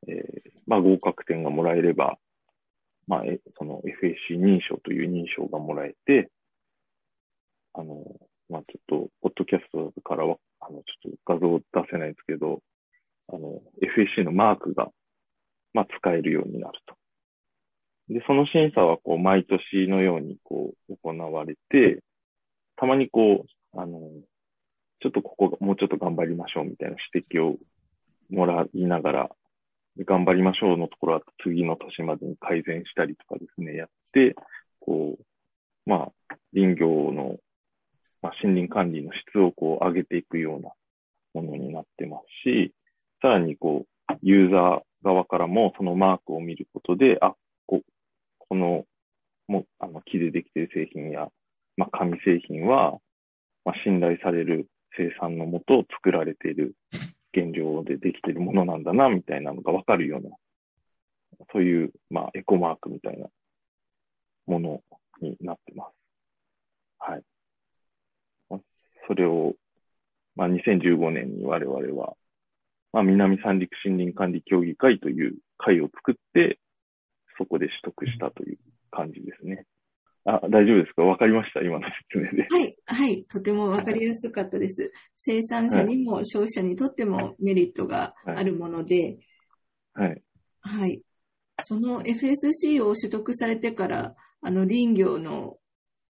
[0.08, 2.18] えーまあ、合格点がもらえれば、
[3.06, 3.22] まあ、
[3.58, 3.82] その
[4.30, 6.30] FSC 認証という認証がもらえて、
[7.74, 8.04] あの、
[8.48, 12.60] まあ、ちょっと、ポッドキャストからは、あの、ちょっと画像出せないですけど、
[13.28, 14.88] あの、FSC のマークが、
[15.72, 16.94] まあ、使えるようになると。
[18.08, 22.02] で、その審査は、こう、毎年のように、こう、行われて、
[22.76, 23.98] たまにこう、あの、
[25.00, 27.56] ちょっとここ、もうちょっと頑張りましょうみたいな指摘を
[28.30, 29.30] もらいながら、
[29.98, 34.36] 頑張りましょうのところは次の年までに改善したりとかですね、やって、
[34.78, 35.24] こう、
[35.90, 37.36] まあ、林業の、
[38.22, 40.70] まあ、森林管理の質をこう上げていくような
[41.34, 42.74] ものになってますし、
[43.22, 47.34] さらにこう、ユーザー側からもそのマークを見ることで、あ、
[47.66, 47.80] こ
[48.38, 48.84] この、
[49.48, 51.28] もあの木でできている製品や、
[51.76, 52.98] まあ、紙製品は、
[53.64, 56.74] まあ、信頼される生産のもと作られている
[57.32, 60.36] 現状でできているものなんだな、みたいなのがわかるような、
[61.52, 63.28] そういう、まあ、エコマークみたいな
[64.46, 64.80] もの
[65.20, 65.94] になってます。
[66.98, 67.22] はい。
[69.06, 69.54] それを、
[70.36, 72.14] まあ、2015年に我々は、
[72.92, 76.58] まあ、南三陸森林管理協議会という会を作って、
[77.38, 78.58] そこで取得したという
[78.90, 79.64] 感じですね。
[80.24, 81.02] あ、大丈夫ですか？
[81.02, 81.60] わかりました。
[81.60, 82.46] 今の説明で。
[82.50, 84.86] はい、はい、とてもわかりやすかったです。
[85.16, 89.18] 生産者にも消費者にとってもメリットがあるもので、
[89.94, 90.22] はい。
[90.60, 91.00] はい。
[91.62, 95.56] その FSC を取得されてから、あの林業の、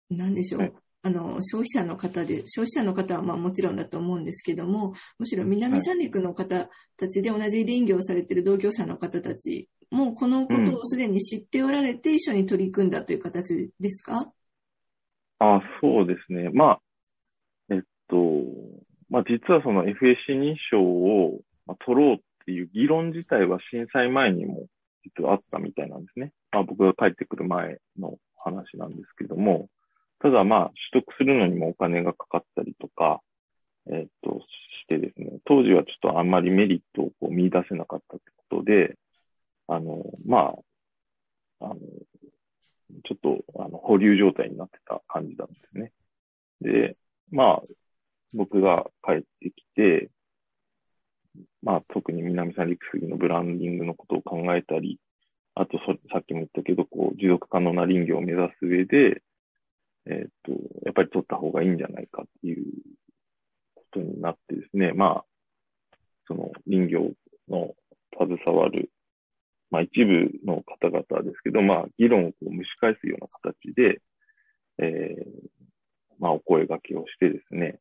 [0.10, 0.74] なんでしょう、はい
[1.06, 14.32] あの、消費者の方で、消費者の方はまあもちろんだと思うんですけども、むしろ南三陸の方たちで同じ林業をされている同業者の方たちも、このことをすでに知っておられて一緒に取り組んだという形ですか？
[15.40, 16.50] あ、そうですね。
[16.54, 16.82] まあ、
[17.70, 18.16] えっと、
[19.10, 24.68] まあ実はその FSC 認証をまあ取ろうっていう議論自体は震災前にも
[25.04, 26.32] 実はあったみたいなんですね。
[26.54, 29.68] まあ僕が帰ってくる前の話なんですけども、
[30.24, 33.22] ただまあ取得するのにもお金がかかったりとか、
[33.92, 38.96] えっと、してですね、当時はちょっとあんまりメリットをこう見出せなかったってことで、
[39.68, 40.54] あの、ま
[41.60, 45.92] あ、あの、ちょっと、あの、保留状態になってた感じなんですね。
[46.62, 46.96] で、
[47.30, 47.64] まあ、
[48.34, 50.10] 僕が帰ってきて、
[51.62, 55.00] まあ、特に南三陸杉のブランディングのことを考えたり、
[55.56, 59.22] あとそ、さっきも言ったけど、こう、持続可能な林業を目指す上で、
[60.06, 60.52] えっ、と、
[60.86, 62.66] やっぱり取った方がいいんじゃないかっていう
[63.76, 65.26] ことになってですね、まあ、
[66.28, 67.12] その、林業
[67.48, 67.74] の
[68.18, 68.90] 携わる、
[69.72, 74.02] まあ、一部の方々ですけど、まあ、議論をこう蒸し返すような形で、
[74.80, 75.54] えー、
[76.20, 77.80] まあ、お声掛けをしてですね、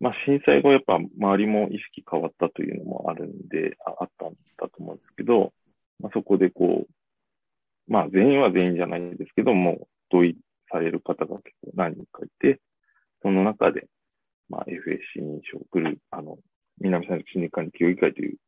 [0.00, 5.52] まあ、震災後やっぱ周りも意識変わったというのもあるんで、あったんだと思うんですけど、
[6.00, 10.36] まあ、そこでこう、まあ、全員は全員じゃないんですけども、同意
[10.74, 12.60] される方が結構何人かいて、
[13.22, 13.86] その中で、
[14.48, 16.38] まあ、FSC 認証グループ、あの、
[16.80, 18.38] 南三陸心理管理協議会という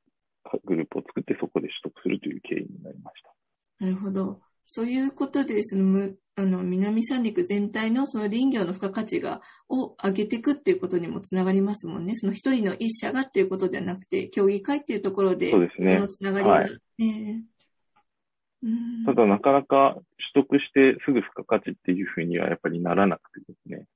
[0.64, 3.84] グループを作ってそこで取得するという経緯になりました。
[3.84, 4.40] なるほど。
[4.66, 12.16] そういうことで、その、あの、南三陸全体のその林業の付加価値が、を上げていくっていうことにもつながりますもんね。
[12.16, 15.98] その一人の一社がっていうことではなくて、協議会っていうところで、そうですね。
[15.98, 16.80] のつながりが、はい
[19.04, 19.96] ただなかなか
[20.34, 23.86] 取得してすぐ付加価値っていうふうにはやっぱりならなくてですね。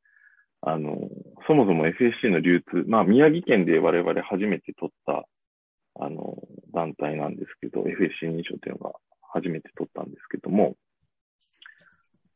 [0.62, 1.08] あの、
[1.46, 5.26] そもそも FSC の流通、まあ宮城県で我々初めて取った、
[5.98, 6.36] あの、
[6.74, 8.92] 団体なんですけど、FSC 認証っていうのが
[9.32, 10.76] 初めて取ったんですけども、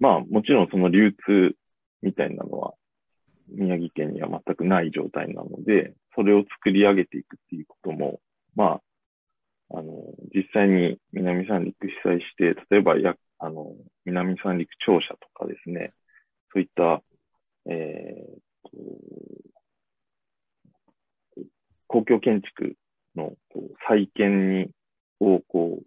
[0.00, 1.54] まあもちろんその流通
[2.02, 2.74] みたいなのは
[3.48, 8.20] 宮城県には全くない状態なので、それを作り上げていくっていうことも、
[8.54, 8.80] まあ、
[9.76, 9.92] あの、
[10.34, 15.92] 実際に南三陸被災して、例えばや、あの、南三陸庁舎とかですね、
[16.52, 17.02] そういった、
[17.66, 18.70] えーと
[21.86, 22.74] 公共建築
[23.14, 24.70] のこう再建に、
[25.20, 25.86] をこう、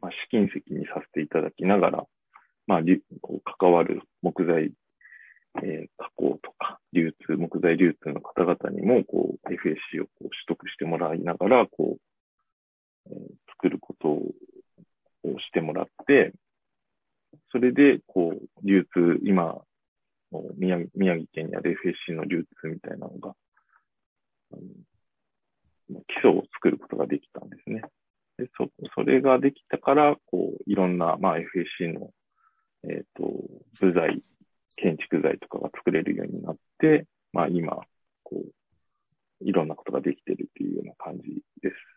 [0.00, 2.04] まあ、試金石にさせていただきながら、
[2.68, 4.72] まあ、りこう関わる木材、
[5.64, 12.00] えー加工とか、流通、木材流通の方々にも、こう、FSC をこう取得してもらいながら、こう、
[13.48, 14.32] 作ることを
[15.40, 16.32] してもらって、
[17.52, 19.60] それで、こう、流通、今、
[20.56, 21.72] 宮城宮城県にある
[22.08, 23.34] FSC の流通みたいなのが、
[24.52, 27.82] あの基礎を作ることができたんですね。
[28.38, 32.10] で、そ、それができたから、こう、いろんな、まあ、FSC の、
[32.84, 33.32] えっ、と、
[33.80, 34.22] 部材、
[34.76, 37.76] 建築材とかが作れるようになって、まあ、今、
[38.22, 38.52] こう、
[39.40, 41.95] いろんなことができてるっていうような感じです。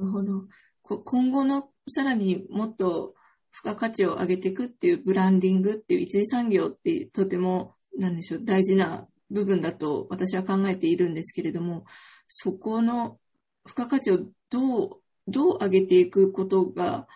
[0.00, 0.46] るほど。
[0.82, 3.14] 今後のさらにもっと
[3.52, 11.84] 付加価値を上げていくっていうブランディングっていう一次産業ってとても、なんでしょう、大事な部分だと私は考えているんですけれども、
[12.28, 13.18] そこの
[13.66, 14.18] 付加価値を
[14.50, 14.90] どう、
[15.28, 17.06] どう上げていくことが、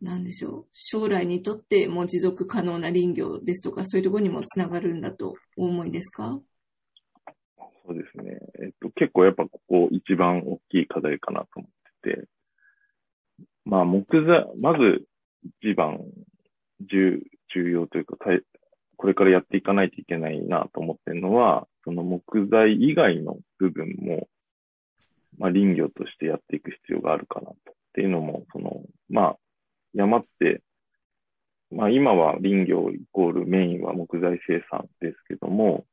[0.00, 6.40] なんでしょう、将来にとっても持続可能な林業ですとか、そういうところにもつながるんだとお思いですか？
[7.86, 8.38] そうですね。
[8.62, 11.70] えっと、結構やっぱここ一番大きい課題かなと思っ
[12.02, 12.28] てて、
[13.64, 15.04] まあ木材、まず
[15.62, 16.00] 一番
[16.80, 17.20] 重
[17.54, 18.16] 重要というか、
[18.96, 24.28] これからやっていかないといけないなと思ってるのは、その木材以外の部分も、
[25.38, 27.54] まあ林業としてやっていく必要があるかなと。
[27.54, 27.56] っ
[27.94, 29.36] ていうのも、その、まあ
[29.92, 30.62] 山って、
[31.70, 35.86] まあ今は林業イコールメインは木材生産ですけども、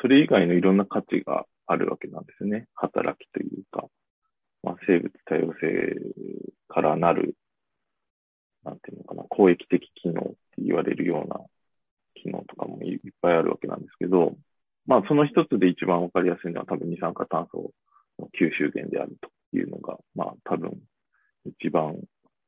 [0.00, 2.66] それ以外のいろんな価値があるわけなんですね。
[2.74, 3.86] 働きというか、
[4.66, 5.94] まあ、生物多様性
[6.66, 7.36] からなる、
[8.64, 11.38] なんていうのかな、公益的機能って言われるような
[12.14, 14.34] 機能とかもいっぱいあるわけなんですけど、
[14.84, 17.70] まあその一つで一番わかりやすいのは多分二酸化炭素
[18.18, 20.72] の吸収源であるというのが、まあ多分
[21.44, 21.96] 一番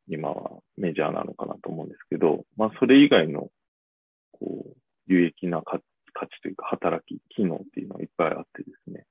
[0.08, 3.48] 今はメジャーなのかなと思うんですけど、まあそれ以外の、
[4.32, 4.76] こう、
[5.06, 5.78] 有益な価
[6.14, 9.06] 価値というか働き、機能っていうのがいっぱいあってですね。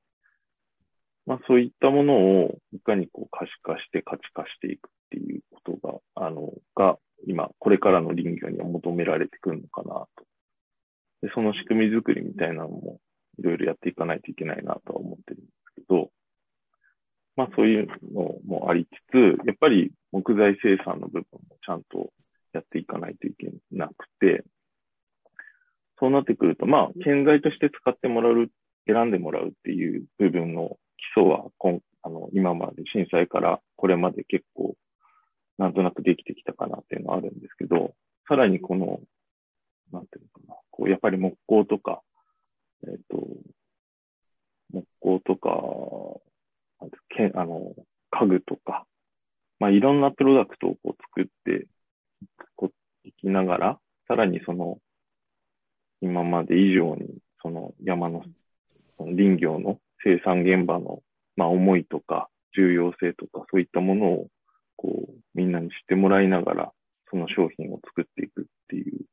[1.28, 10.26] まあそういったものをいかにこう可視化して価値化していくっていうことが、あの、が今、これからの林業には求められてくるのかなと。
[11.22, 13.00] で、その仕組み作りみたいなのも
[13.40, 16.12] いろいろやっていかないといけないなとは思ってるんですけど、
[17.36, 22.14] まあそういうのもありつつ、やっぱり木材生産の部分もちゃんと
[22.54, 24.46] やっていかないといけなくて、
[26.00, 28.50] そうなってくると、まあ、建材として使ってもらう、
[28.86, 30.78] 選んでもらうっていう部分の
[31.18, 34.76] 基礎は、今あの今まで震災からこれまで結構、
[35.58, 37.96] なんとなくできてきたかなっていうのはあるんですけど、
[38.28, 39.00] さらにこの、
[39.92, 42.04] なんていうのかな、こう、やっぱり木工とか、
[42.84, 43.26] えっ、と、
[44.72, 45.50] 木工とか、
[46.82, 47.74] なんてけあの、
[48.12, 48.86] 家具とか、
[49.60, 51.66] まあ、いろんなプロダクトをこう作って
[52.22, 52.70] いくこ
[53.04, 54.78] いきながら、さらにその、
[56.02, 57.08] 今まで以上に、
[57.42, 58.24] その山の、
[58.98, 61.02] その林業の生産現場の、
[61.38, 64.28] まあ、思いとか、重要性とか、そういったものを、
[64.76, 66.72] こう、みんなに知ってもらいながら、
[67.10, 69.06] その商品を作っていくっていう、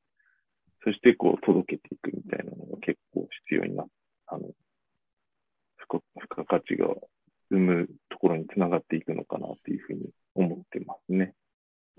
[0.82, 3.86] そしてこう、届けていくみたいなのが結構必要になっ、
[4.26, 4.54] あの、付
[5.88, 6.88] 加付加価値が
[7.50, 11.34] 生むところにつながっていくのかなっていうふうに思ってますね。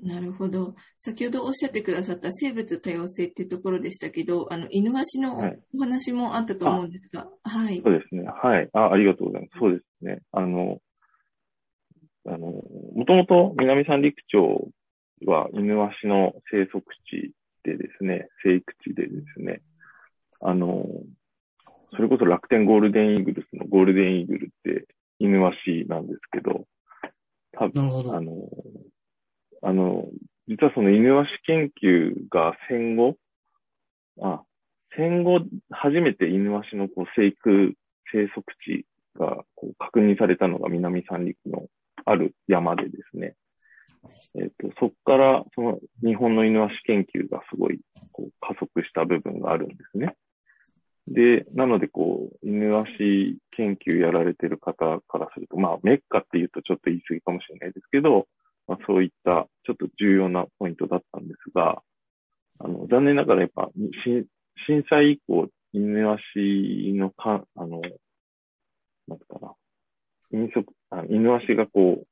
[0.02, 0.76] なるほど。
[0.98, 5.38] 先ほどおっしゃってくださった生物多様性っていうところでしたけど、あの、犬ワシの
[5.74, 7.82] お話もあったと思うんですが、はい。
[7.84, 8.24] そうですね。
[8.24, 8.70] はい。
[8.74, 9.60] あ、ありがとうございます。
[9.60, 10.22] そうですね。
[10.32, 10.80] あの、
[12.28, 14.70] あの、もともと南三陸町
[15.26, 17.32] は犬ワシの生息地
[17.64, 19.62] でですね、生育地でですね、
[20.42, 20.86] あの、
[21.96, 24.88] それこそ楽天ゴールデンイーグルスのゴールデンイーグルって
[25.20, 26.66] 犬ワシなんですけど、
[27.54, 28.34] 多分、あの、
[29.66, 30.06] あの、
[30.48, 33.16] 実はその犬ワシ研究が戦後、
[34.22, 34.44] あ、
[34.96, 35.40] 戦後
[35.72, 37.74] 初めて犬ワシのこう生育、
[38.12, 38.86] 生息地
[39.20, 41.66] がこう確認されたのが南三陸の
[42.06, 43.34] ある山でですね。
[44.36, 47.80] えっ、ー、と、そこからその日本の犬ワシ研究がすごい
[48.12, 50.16] こう加速した部分があるんですね。
[51.08, 58.28] で、なのでこう、犬ワシ研究やられてる方からすると、まあメッカって言うとちょっと言い過ぎかもしれないですけど、
[58.68, 61.82] まあ、そういったちょっと重要なポイントだったんですが、
[62.60, 63.70] あの、残念ながらやっぱ、
[64.06, 67.82] 震災以降、犬足のか、あの、
[69.08, 69.54] なんかな、
[70.32, 72.08] 飲食、あ犬足がこう、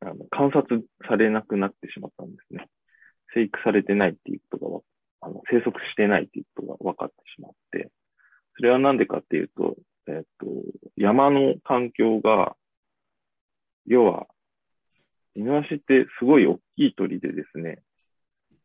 [0.00, 2.68] あの、観察されなくなってしまったんですね。
[3.34, 4.68] 生育されてないっていうこと
[5.20, 7.90] が、あの、生息してないっていうことが分かってしまって、
[8.56, 9.76] それはなんでかっていうと、
[10.08, 10.46] えっ、と、
[10.96, 12.56] 山の環境が、
[13.86, 14.26] 要は、
[15.36, 17.82] イヌワシってすごい大きい鳥でですね、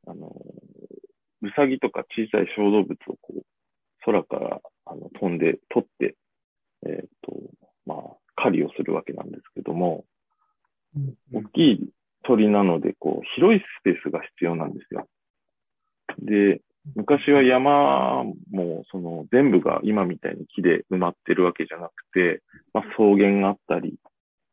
[0.07, 0.31] あの、
[1.41, 3.41] ウサギとか小さい小動物をこう、
[4.05, 6.15] 空からあの飛んで、取って、
[6.85, 7.33] えっ、ー、と、
[7.85, 7.97] まあ、
[8.35, 10.05] 狩りをするわけなんですけども、
[10.95, 11.89] うん大きい
[12.23, 15.07] 鳥なので、こう、広いスペースが必要なんですよ。
[16.19, 16.61] で、
[16.95, 22.41] 昔は山も、その、全部が今みたいに木で埋まってるわけじゃなくて、
[22.73, 23.97] まあ、草原があったり、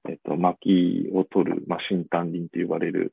[0.09, 3.13] えっと、薪を取る、まあ、新丹林と呼ばれる、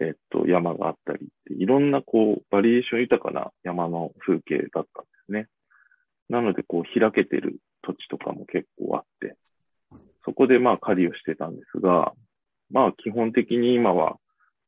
[0.00, 5.48] えっと、山があったりいろんな、こう、バリエーション豊かな山の風景だったんですね。
[6.28, 9.36] なので、こう、開けてる土地とかも結構あって、
[10.24, 12.12] そこで、まあ、狩りをしてたんですが、
[12.70, 14.18] まあ、基本的に今は、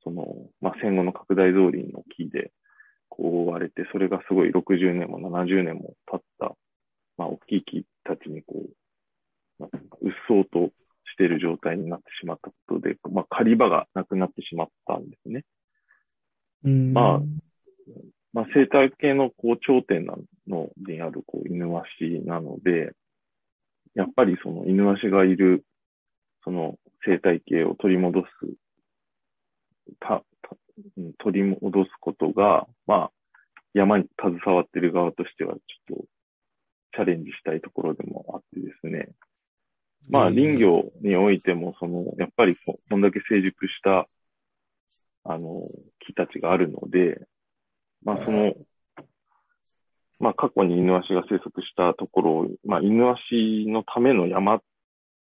[0.02, 0.26] その、
[0.62, 2.52] まあ、戦後の拡大造林の木で、
[3.10, 6.56] こう、覆われて、それがすごい60年も70年も経った、
[7.18, 8.54] まあ、大きい木たちに、こ
[9.60, 10.70] う、うっそうと
[11.12, 15.44] している状態になってしまったことで、まあ、狩り場がなくなってしまったんですね。
[16.92, 17.20] まあ、
[18.32, 20.14] まあ、生態系のこう頂点な
[20.46, 22.92] のにあるこう犬ワシなので、
[23.94, 25.64] やっぱりその犬ワシがいる
[26.44, 28.26] その生態系を取り戻す、
[29.98, 30.56] た、た
[31.18, 33.10] 取り戻すことが、まあ、
[33.74, 36.04] 山に携わっている側としてはちょっと
[36.94, 39.08] チャレンジしたいところでもあってですね、
[40.08, 44.08] まあ、林業においても、その、やっぱりこんだけ成熟した、
[45.24, 45.68] あの、
[46.06, 47.20] 木たちがあるので、
[48.02, 48.54] まあ、その、
[50.18, 54.60] まあ、過去に犬足が生息したところを、まあ、犬足のための山、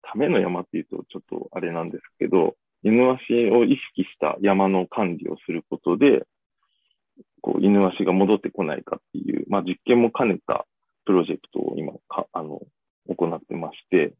[0.02, 6.26] ための山っていうとちょっとあれなんですけど、犬足を意識した山の管理をすることで、
[7.40, 10.66] こう、犬足が戻ってこないかっていう、まあ、実験も兼ねた
[11.04, 12.60] プロジェクトを今か、あの、
[13.08, 14.14] 行ってまして、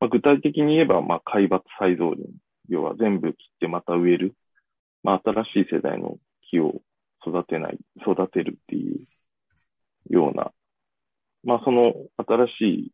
[0.00, 2.28] まあ、具体的に言えば、まあ、海抜再造林。
[2.68, 4.34] 要は全部切ってまた植える。
[5.02, 6.18] まあ、新しい世代の
[6.50, 6.82] 木を
[7.26, 9.06] 育てない、育てるっていう
[10.10, 10.52] ような。
[11.44, 12.92] まあ、その新しい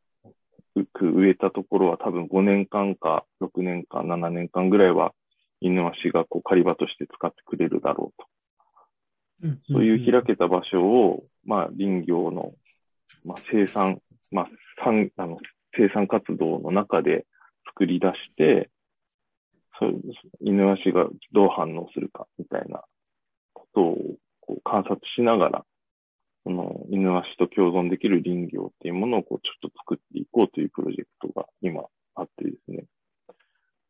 [0.93, 5.13] く植えたところは多分5年間か6年間、7年間ぐらいは
[5.61, 8.29] 犬足がこう狩り場として使ってくれるだろうと。
[9.71, 12.55] そういう開けた場所を、まあ、林業の、
[13.25, 14.01] まあ、生産、
[14.31, 14.49] まあ、
[14.83, 15.39] 産、あの、
[15.77, 17.27] 生産活動の中で
[17.67, 18.71] 作り出して、
[19.79, 20.01] そう
[20.41, 22.83] 犬足がどう反応するかみたいな
[23.53, 23.97] ことを
[24.41, 25.65] こう観察しながら、
[26.45, 31.83] その犬足と共存できる林業っていうものをこうちょっと作っていこうというプロジェクトが今
[32.15, 32.85] あってですね。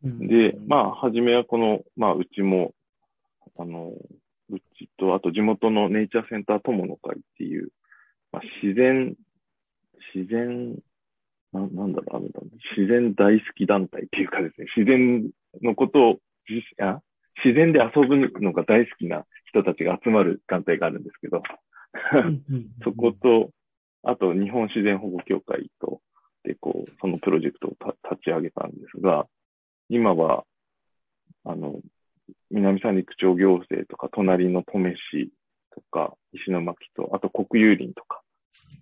[0.05, 2.75] で、まあ、はじめはこの、まあ、うちも、
[3.59, 3.93] あの、
[4.51, 7.71] うちと、あと地元のネイチャーセンター友の会っていう、
[8.31, 9.15] まあ、自然、
[10.15, 10.77] 自然
[11.55, 12.29] ななんだろう、あの、
[12.77, 15.31] 自然大好き団体っていうかですね、自然
[15.63, 16.19] のことを、
[16.81, 17.01] あ
[17.45, 21.43] 自然で遊ぶのが大好きな人たちが集まる団体があるんですけど、
[22.83, 23.51] そこと、
[24.03, 26.01] あと日本自然保護協会と、
[26.43, 27.71] で、こう、そのプロジェクトを
[28.11, 29.27] 立ち上げたんですが、
[29.89, 30.45] 今は、
[31.45, 31.81] あの、
[32.51, 35.31] 南三陸町行政とか、隣の登米市
[35.73, 38.23] とか、石巻と、あと国有林とか、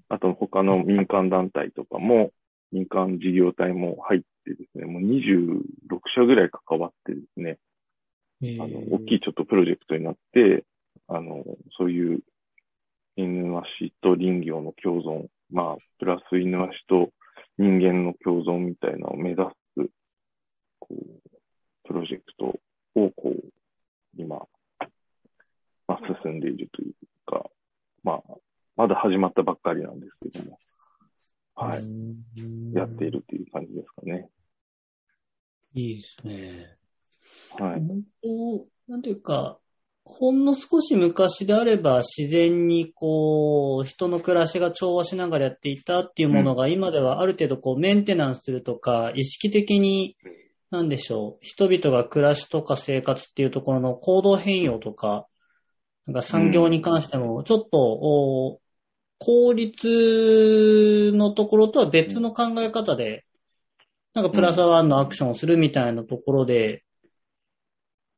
[0.08, 2.32] あと他の民間団体とかも、
[2.72, 7.58] 民間事業体も入っってですね、もう26社ぐらい関わってですね、
[8.60, 10.64] あの、大きいちょっとプロジェクトになって、
[11.08, 11.44] あの、
[11.78, 12.20] そういう
[13.16, 17.10] 犬ワシと林業の共存、まあ、プラス犬ワシと
[17.58, 19.90] 人間の共存みたいなのを目指す、
[20.80, 21.30] こう、
[21.84, 22.46] プロジェクト
[23.00, 23.52] を、こう、
[24.16, 24.46] 今、
[25.86, 26.94] まあ、進んでいるという
[27.26, 27.48] か、
[28.02, 28.22] まあ、
[28.76, 30.58] まだ始まったばっかりなんですけども、
[31.55, 34.28] はい、やっているという感じですかね。
[35.74, 36.76] いいですね。
[37.59, 37.80] はい。
[37.80, 39.59] 本当、なんていうか、
[40.05, 50.16] ほんの少し昔であれば自然にこう、人の暮らしが調和しながらやっていたっていうものが今ではある程度こうメンテナンスするとか、意識的に、
[50.70, 55.26] なんでしょう、人々が暮らしとか生活っていうところの行動変容とか、
[56.07, 58.61] なんか産業に関しても、ちょっと、お
[59.22, 63.24] 効率のところとは別の考え方で、
[64.14, 66.82] なんかプラスワンのアクションをするみたいなところで、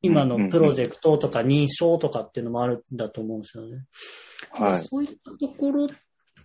[0.00, 3.84] 今のプロジェクトとか認証とかっていうのもあるんだと思うんですよね。
[4.50, 4.84] はい。
[4.86, 5.88] そういったところっ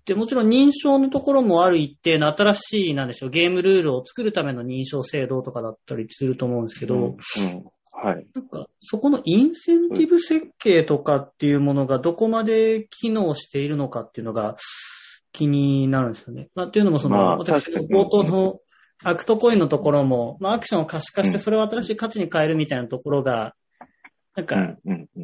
[0.03, 7.15] て、もちろん認証のところもある一定の新しい、なんでしょう、ゲームルールを作るための認証制度とかだったりすると思うんですけど、うん、うん
[8.01, 8.25] はい。
[8.33, 14.55] なんか、そこのインセンティブ設計とかっていうものがどこまで機能しているのかっていうのが
[15.33, 16.47] 気になるんですよね。
[16.55, 18.59] まあ、っていうのもその、まあ私の冒頭の
[19.03, 23.53] アクトコインのところも、まあ、アクションを可視化してうんそれを新しい価値に変えるみたいなところが、
[24.35, 24.75] なんか。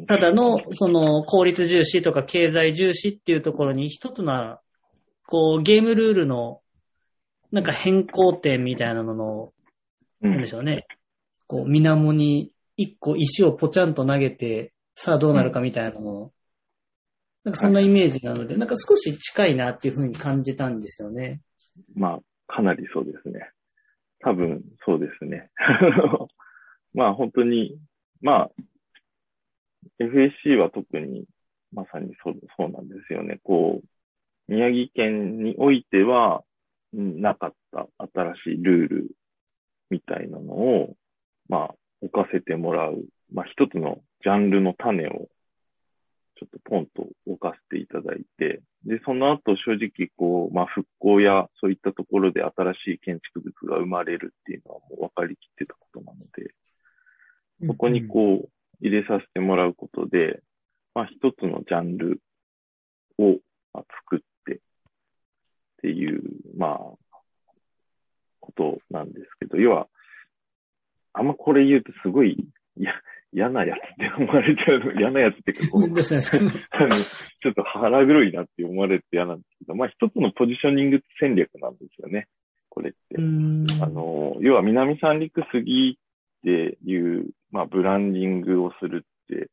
[0.06, 4.58] ただの、その、効率重視とか経済重視っていうところに一つの、
[5.26, 6.60] こう、ゲームルールの、
[7.52, 9.52] なんか変更点みたいなのの、
[10.22, 10.86] うんなんでしょうね。
[11.46, 16.32] こう、水面に一個石をポチャンと投げて、さあどうなるかみたいなのを、
[17.44, 21.40] なんかそんなイメージなので、なんか少し近いなっていうふうに感じたんですよね。
[21.94, 23.50] まあ、かなりそうですね。
[24.20, 25.50] 多分、そうですね。
[26.92, 27.78] まあ、本当に、
[28.20, 28.50] まあ、
[30.00, 31.26] FSC は特に、
[31.72, 33.38] まさにそう、そうなんですよね。
[33.42, 33.88] こう、
[34.48, 36.42] 宮城県においては、
[36.92, 39.10] うんなかった新しいルール
[39.90, 40.96] みたいなのを、
[41.48, 45.28] まあ、置かせてもらう、まあ、一つのジャンルの種を、
[46.38, 56.54] ちょっとポンと置かせていただいて、で、その後正直こう、まあ復興やそういったところで新しい建築物が生まれるっていうのはもう分かりきってたことなので、
[57.66, 58.48] そこにこう
[58.82, 60.42] 入れさせてもらうことで、
[60.94, 62.20] まあ一つのジャンル
[63.18, 63.38] を
[63.72, 64.60] まあ作って
[65.76, 66.22] っていう、
[66.56, 67.16] まあ、
[68.40, 69.88] ことなんですけど、要は、
[71.18, 72.36] あんまこれ言うとすごい
[72.76, 72.92] 嫌
[73.32, 76.20] 嫌なやつって思われちゃうの、 嫌なやつっていうかこう、ですね。
[76.20, 82.28] そのあの、ちょっと腹黒いなって思われて嫌なんですけど、まあ一つのポジショニング戦略なんですよね。
[82.68, 83.16] これって。
[83.18, 89.48] あの、要は南三陸杉っていう、まあブランディングをするって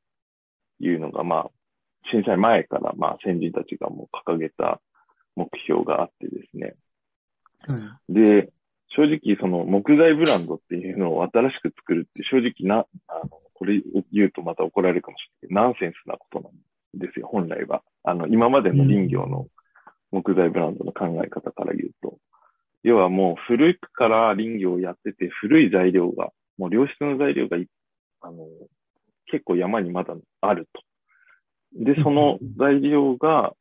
[0.80, 1.52] いうのが、まあ、
[2.12, 4.82] 震災前から、まあ先人たちがもう掲げた
[5.36, 6.76] 目標があってですね。
[7.68, 8.52] うんで、
[8.96, 13.82] 正直その木材ブランドっていうのを新しく作るって正直な、あの、これ
[14.12, 16.52] 言うとまた怒られるかもしれないけど、ナンセンスなことなん
[17.00, 17.82] ですよ、本来は。
[18.04, 19.48] あの、今までの林業の
[20.12, 22.18] 木材ブランドの考え方から言うと。
[22.84, 27.58] 要はもう古くから林業をやってて、古い材料が、もう良質の材料が
[28.22, 28.48] あの、
[29.28, 30.82] 結構山にまだあると。
[31.74, 33.54] で、その材料が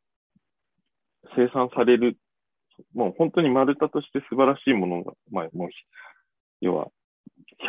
[1.35, 2.17] 生産される
[2.93, 5.69] もう本当に丸太として素晴らしいものが、まあもう、
[6.61, 6.87] 要は、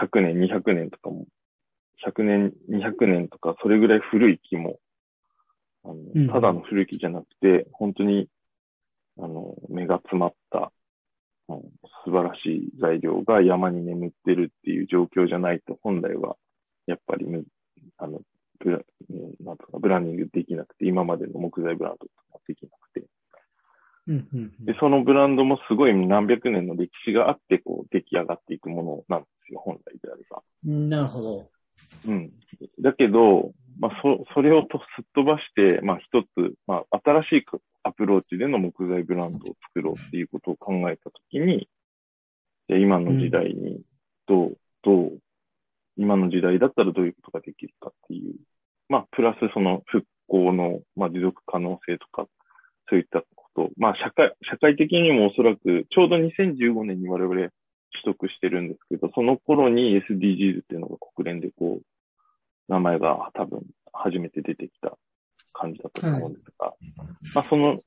[0.00, 1.26] 100年、200年とかも、
[2.06, 4.78] 100年、200年とか、それぐらい古い木も、
[5.84, 6.26] あうん。
[6.26, 8.28] のただの古い木じゃなくて、本当に、
[9.18, 10.72] あの、目が詰まった、
[11.48, 11.62] うん
[12.04, 16.36] 素晴らしい材料が山に眠ってるっていう状況じゃないと、本来は、
[16.86, 17.44] やっぱりむ、
[17.96, 18.20] あの、
[18.58, 23.06] ブラ、うんなんとか、ブランディングできなくて、今までの木材ブランドとかできなくて、
[24.06, 30.42] うんうんで、そのブランドもすごい何百年の歴史があって、こう、出来上がっていくものなんですよ、本来であれば。
[30.66, 31.50] うんなるほど。
[32.06, 32.32] うん。
[32.80, 37.44] だけど、まあ、そ、それをとすっ飛ばして、まあ、一つ、まあ、新しい
[37.82, 41.68] アプローチでの木材ブランドを作ろうっていうことを考えたときに、
[42.68, 43.80] じゃあ今の時代に、
[44.26, 45.18] どう、どう、
[45.96, 48.34] 今の時代だったらどういうことができるかっていう、
[48.88, 52.26] まあ、プラスその復興の、まあ、持続可能性とか、
[52.88, 57.50] そういったこと、まあ、社会、社会的にもおそらく、ちょうど2015年に我々取
[58.04, 61.82] 得してるんですけど、その頃に SDGs っていうのが国連でこう、
[62.68, 64.96] 名前が多分初めて出てきた
[65.52, 66.74] 感じだったと思うんですが、
[67.34, 67.80] まあその、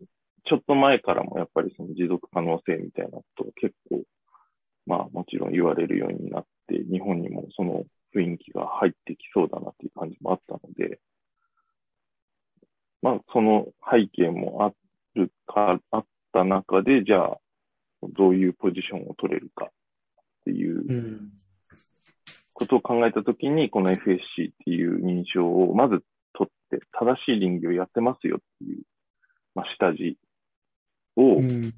[0.46, 4.02] ちょっと前からもやっぱりその持続可能性みたいなことが結構、
[4.86, 7.84] まあもちろん言われるようになって、日本にもその
[8.16, 11.00] 雰囲気が入ってきそうだなっていう感じもあったので、
[13.02, 14.68] まあ、その背景もあ
[15.18, 17.38] るか、あった中で、じゃあ、
[18.04, 19.70] どういうポジションを取れるかっ
[20.46, 21.32] ていううん。
[22.54, 26.04] ことを考えたときに、この FSC っていう認証をまず
[26.34, 28.84] 取って、正しい林業をやってますよっていう、
[29.54, 30.18] まあ、下地
[31.16, 31.74] を、うん。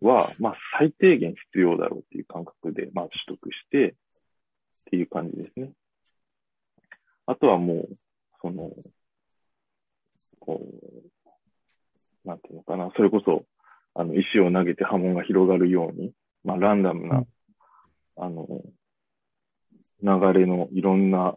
[0.00, 3.94] は、まあ、最低限必要だろうっていう感覚で、まあ、取得して、っ
[4.90, 5.72] ていう感じですね。
[7.26, 7.98] あとはもう、
[8.42, 8.70] その、
[10.40, 11.13] こう、
[12.24, 13.44] なんていうのかな、それこそ、
[13.94, 16.12] あの、石を投げて波紋が広がるように、
[16.42, 17.26] まあ、ランダムな、うん。
[18.16, 18.46] あの、
[20.02, 21.36] 流れのいろんな、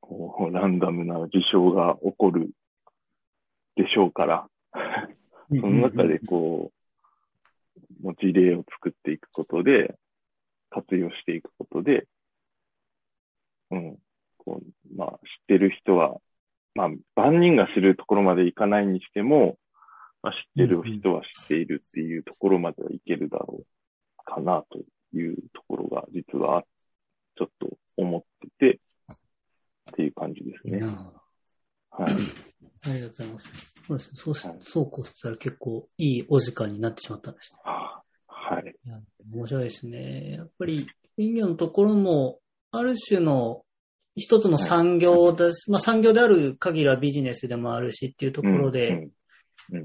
[0.00, 2.50] こうランダムな事象が起こる
[3.76, 4.48] でしょうから、
[5.50, 6.70] その中でこ
[8.00, 9.94] う、もう事例を作っていくことで、
[10.70, 12.06] 活用していくことで、
[13.70, 13.98] うん、
[14.38, 16.18] こう、まあ、知ってる人は、
[16.74, 19.56] まあ、万人が知るところまでいかないにしても、
[20.28, 24.78] まあ、知ってる人は知っているっていうところまではいけるだろうかなと
[25.16, 26.64] いうところが実は
[27.38, 28.22] ちょっと思っ
[28.58, 28.80] てて、
[29.90, 30.78] っていう感じですね。
[30.78, 31.12] いいな
[31.90, 32.12] はい。
[32.12, 33.74] ありがとうございます。
[33.86, 34.16] そうですね。
[34.16, 37.58] そうしはい、そうこうしたら結構いいお時間になってしまったんですね。
[37.64, 38.76] はい。
[38.84, 39.00] いや、
[39.32, 40.32] 面白いですね。
[40.36, 43.62] やっぱり、林業のところも、ある種の
[44.14, 49.10] 一つの産業だし、まあ産業である限りはビジネスでもあるしっていうところで、うん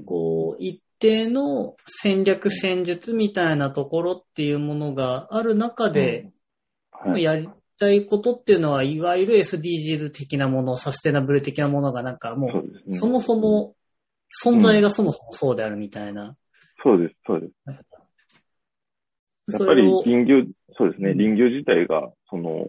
[0.04, 6.30] こう、一定の戦略戦術みたいなところっていうものがある中で、
[6.90, 7.22] はい。
[7.22, 13.74] やりたいことっていうのは、いわゆる SDGs 的なもの、サステナブル的なものがなんかもう、そもそも、
[14.42, 16.36] 存在がそもそもそうであるみたいな。
[16.82, 17.52] そうです、そうです。
[19.52, 20.36] やっぱり林業、
[20.76, 22.68] そうですね、うん林業自体が、その、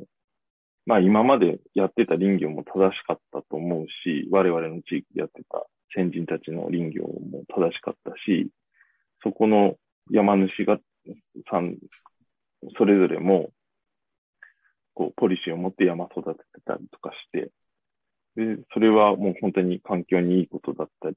[0.86, 5.66] まあ今までやってた林業も正しかったと思うし、我々の地域でやってた
[5.96, 8.50] 先人たちの林業も正しかったし、
[9.24, 9.76] そこの
[10.12, 10.78] 山主が、
[11.50, 11.78] さん、
[12.78, 13.50] それぞれも、
[14.93, 17.52] こう、ポリシーを持って山育ててたりとかして、
[18.36, 21.16] で、それはもう本当に環境にいいことだったり、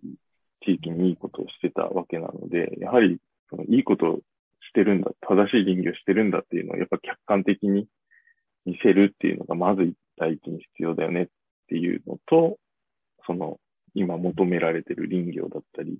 [0.64, 3.18] 地域にいいことをしてたわけなので、やはり、
[3.51, 7.87] そのいいことをしてるんだ、正しい林業してるんだっていうのをやっぱ客観的に
[8.64, 11.26] 見せるっていうのがまず第一に必要だよねっ
[11.68, 12.59] ていうのと、
[13.26, 13.59] その
[13.95, 15.99] 今求められてる林業だったり、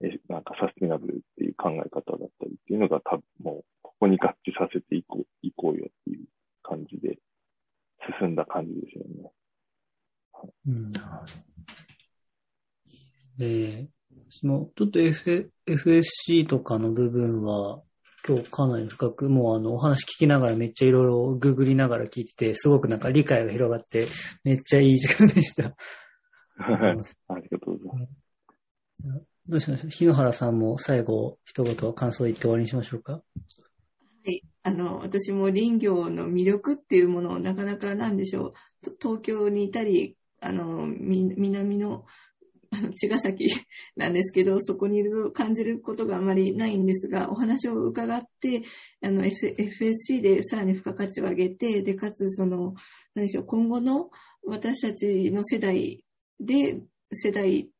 [0.00, 6.26] えなんかサスティナブルっていう考え方だったりっていうのが多分もうここに合致させていこう、いこうよっていう
[6.62, 7.18] 感じで
[8.20, 9.30] 進んだ感じですよね。
[10.66, 10.92] うん。
[13.38, 13.88] で、
[14.30, 17.82] その、ちょっと F、FSC とかの部分は、
[18.26, 24.06] 今日かなり深く、もうあの、お話聞きながらめっちゃいろいろググりながら聞いてて、すごくなんか理解が広がって、
[24.44, 25.74] めっちゃいい時間でした。
[26.58, 26.74] はい。
[27.28, 28.28] ありがとうございます。
[29.48, 33.12] どうしましょう日野原さんも最後、一言感想言って終わりにしましょうか。
[33.12, 33.20] は
[34.26, 34.42] い。
[34.62, 38.52] あの、私も林業の魅力っていうものをなかなかなんでしょ
[38.82, 38.90] う。
[38.98, 42.04] と東京にいたり、あの、み南の、
[42.70, 43.48] あの、茅ヶ崎
[43.96, 48.62] なんですけど、そこにいると感じることがあまりないんですが、お話を伺って、
[49.02, 52.74] あの、F、FSC でさらに付加価値を上げて、で、かつその、
[53.14, 54.10] 何でしょう、今後の
[54.44, 56.04] 私たちの世代
[56.40, 56.80] で、
[57.12, 57.70] 世代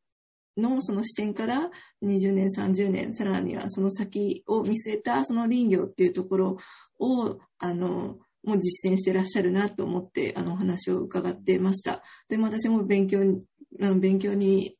[0.57, 1.69] のその視点から
[2.03, 6.57] 20年、30年、さらにはその先を見据えたその林業っていうところ
[6.99, 12.03] を、あの、もう実践してらっしゃるなと思って、あの、お話を伺ってました。
[12.29, 13.43] でも私も勉強に、
[13.81, 14.77] あの、勉強に、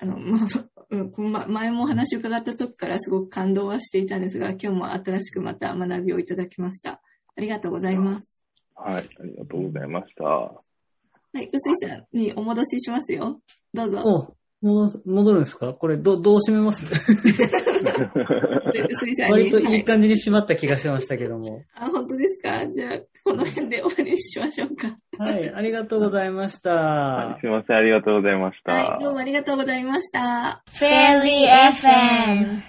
[0.00, 0.18] あの、
[1.18, 7.00] まあ、前もお話を伺った時からすごく感動はしていたんですが、今日も新しくまた学びをいただきました。
[7.36, 8.40] ありがとうございます。
[8.74, 9.08] はい。
[9.20, 10.69] ありがとうございました。
[11.32, 13.40] はい、臼井さんにお戻ししますよ。
[13.72, 14.02] どうぞ。
[14.04, 14.34] お
[14.66, 15.72] 戻戻るんですか？
[15.72, 16.84] これ、ど、どう締めます？
[16.92, 17.30] 臼
[19.10, 19.32] 井さんに。
[19.32, 21.62] 割とはいい感じに締まった気がしましたけども。
[21.74, 22.66] あ、本当ですか？
[22.74, 24.98] じゃあ、この辺で終わりにしましょうか。
[25.18, 26.74] はい、ありがとうございました。
[26.74, 27.76] はい、すいません。
[27.76, 28.72] ありがとうございました。
[28.72, 30.62] はい、どうもありがとうございました。
[30.78, 32.58] Fairy FM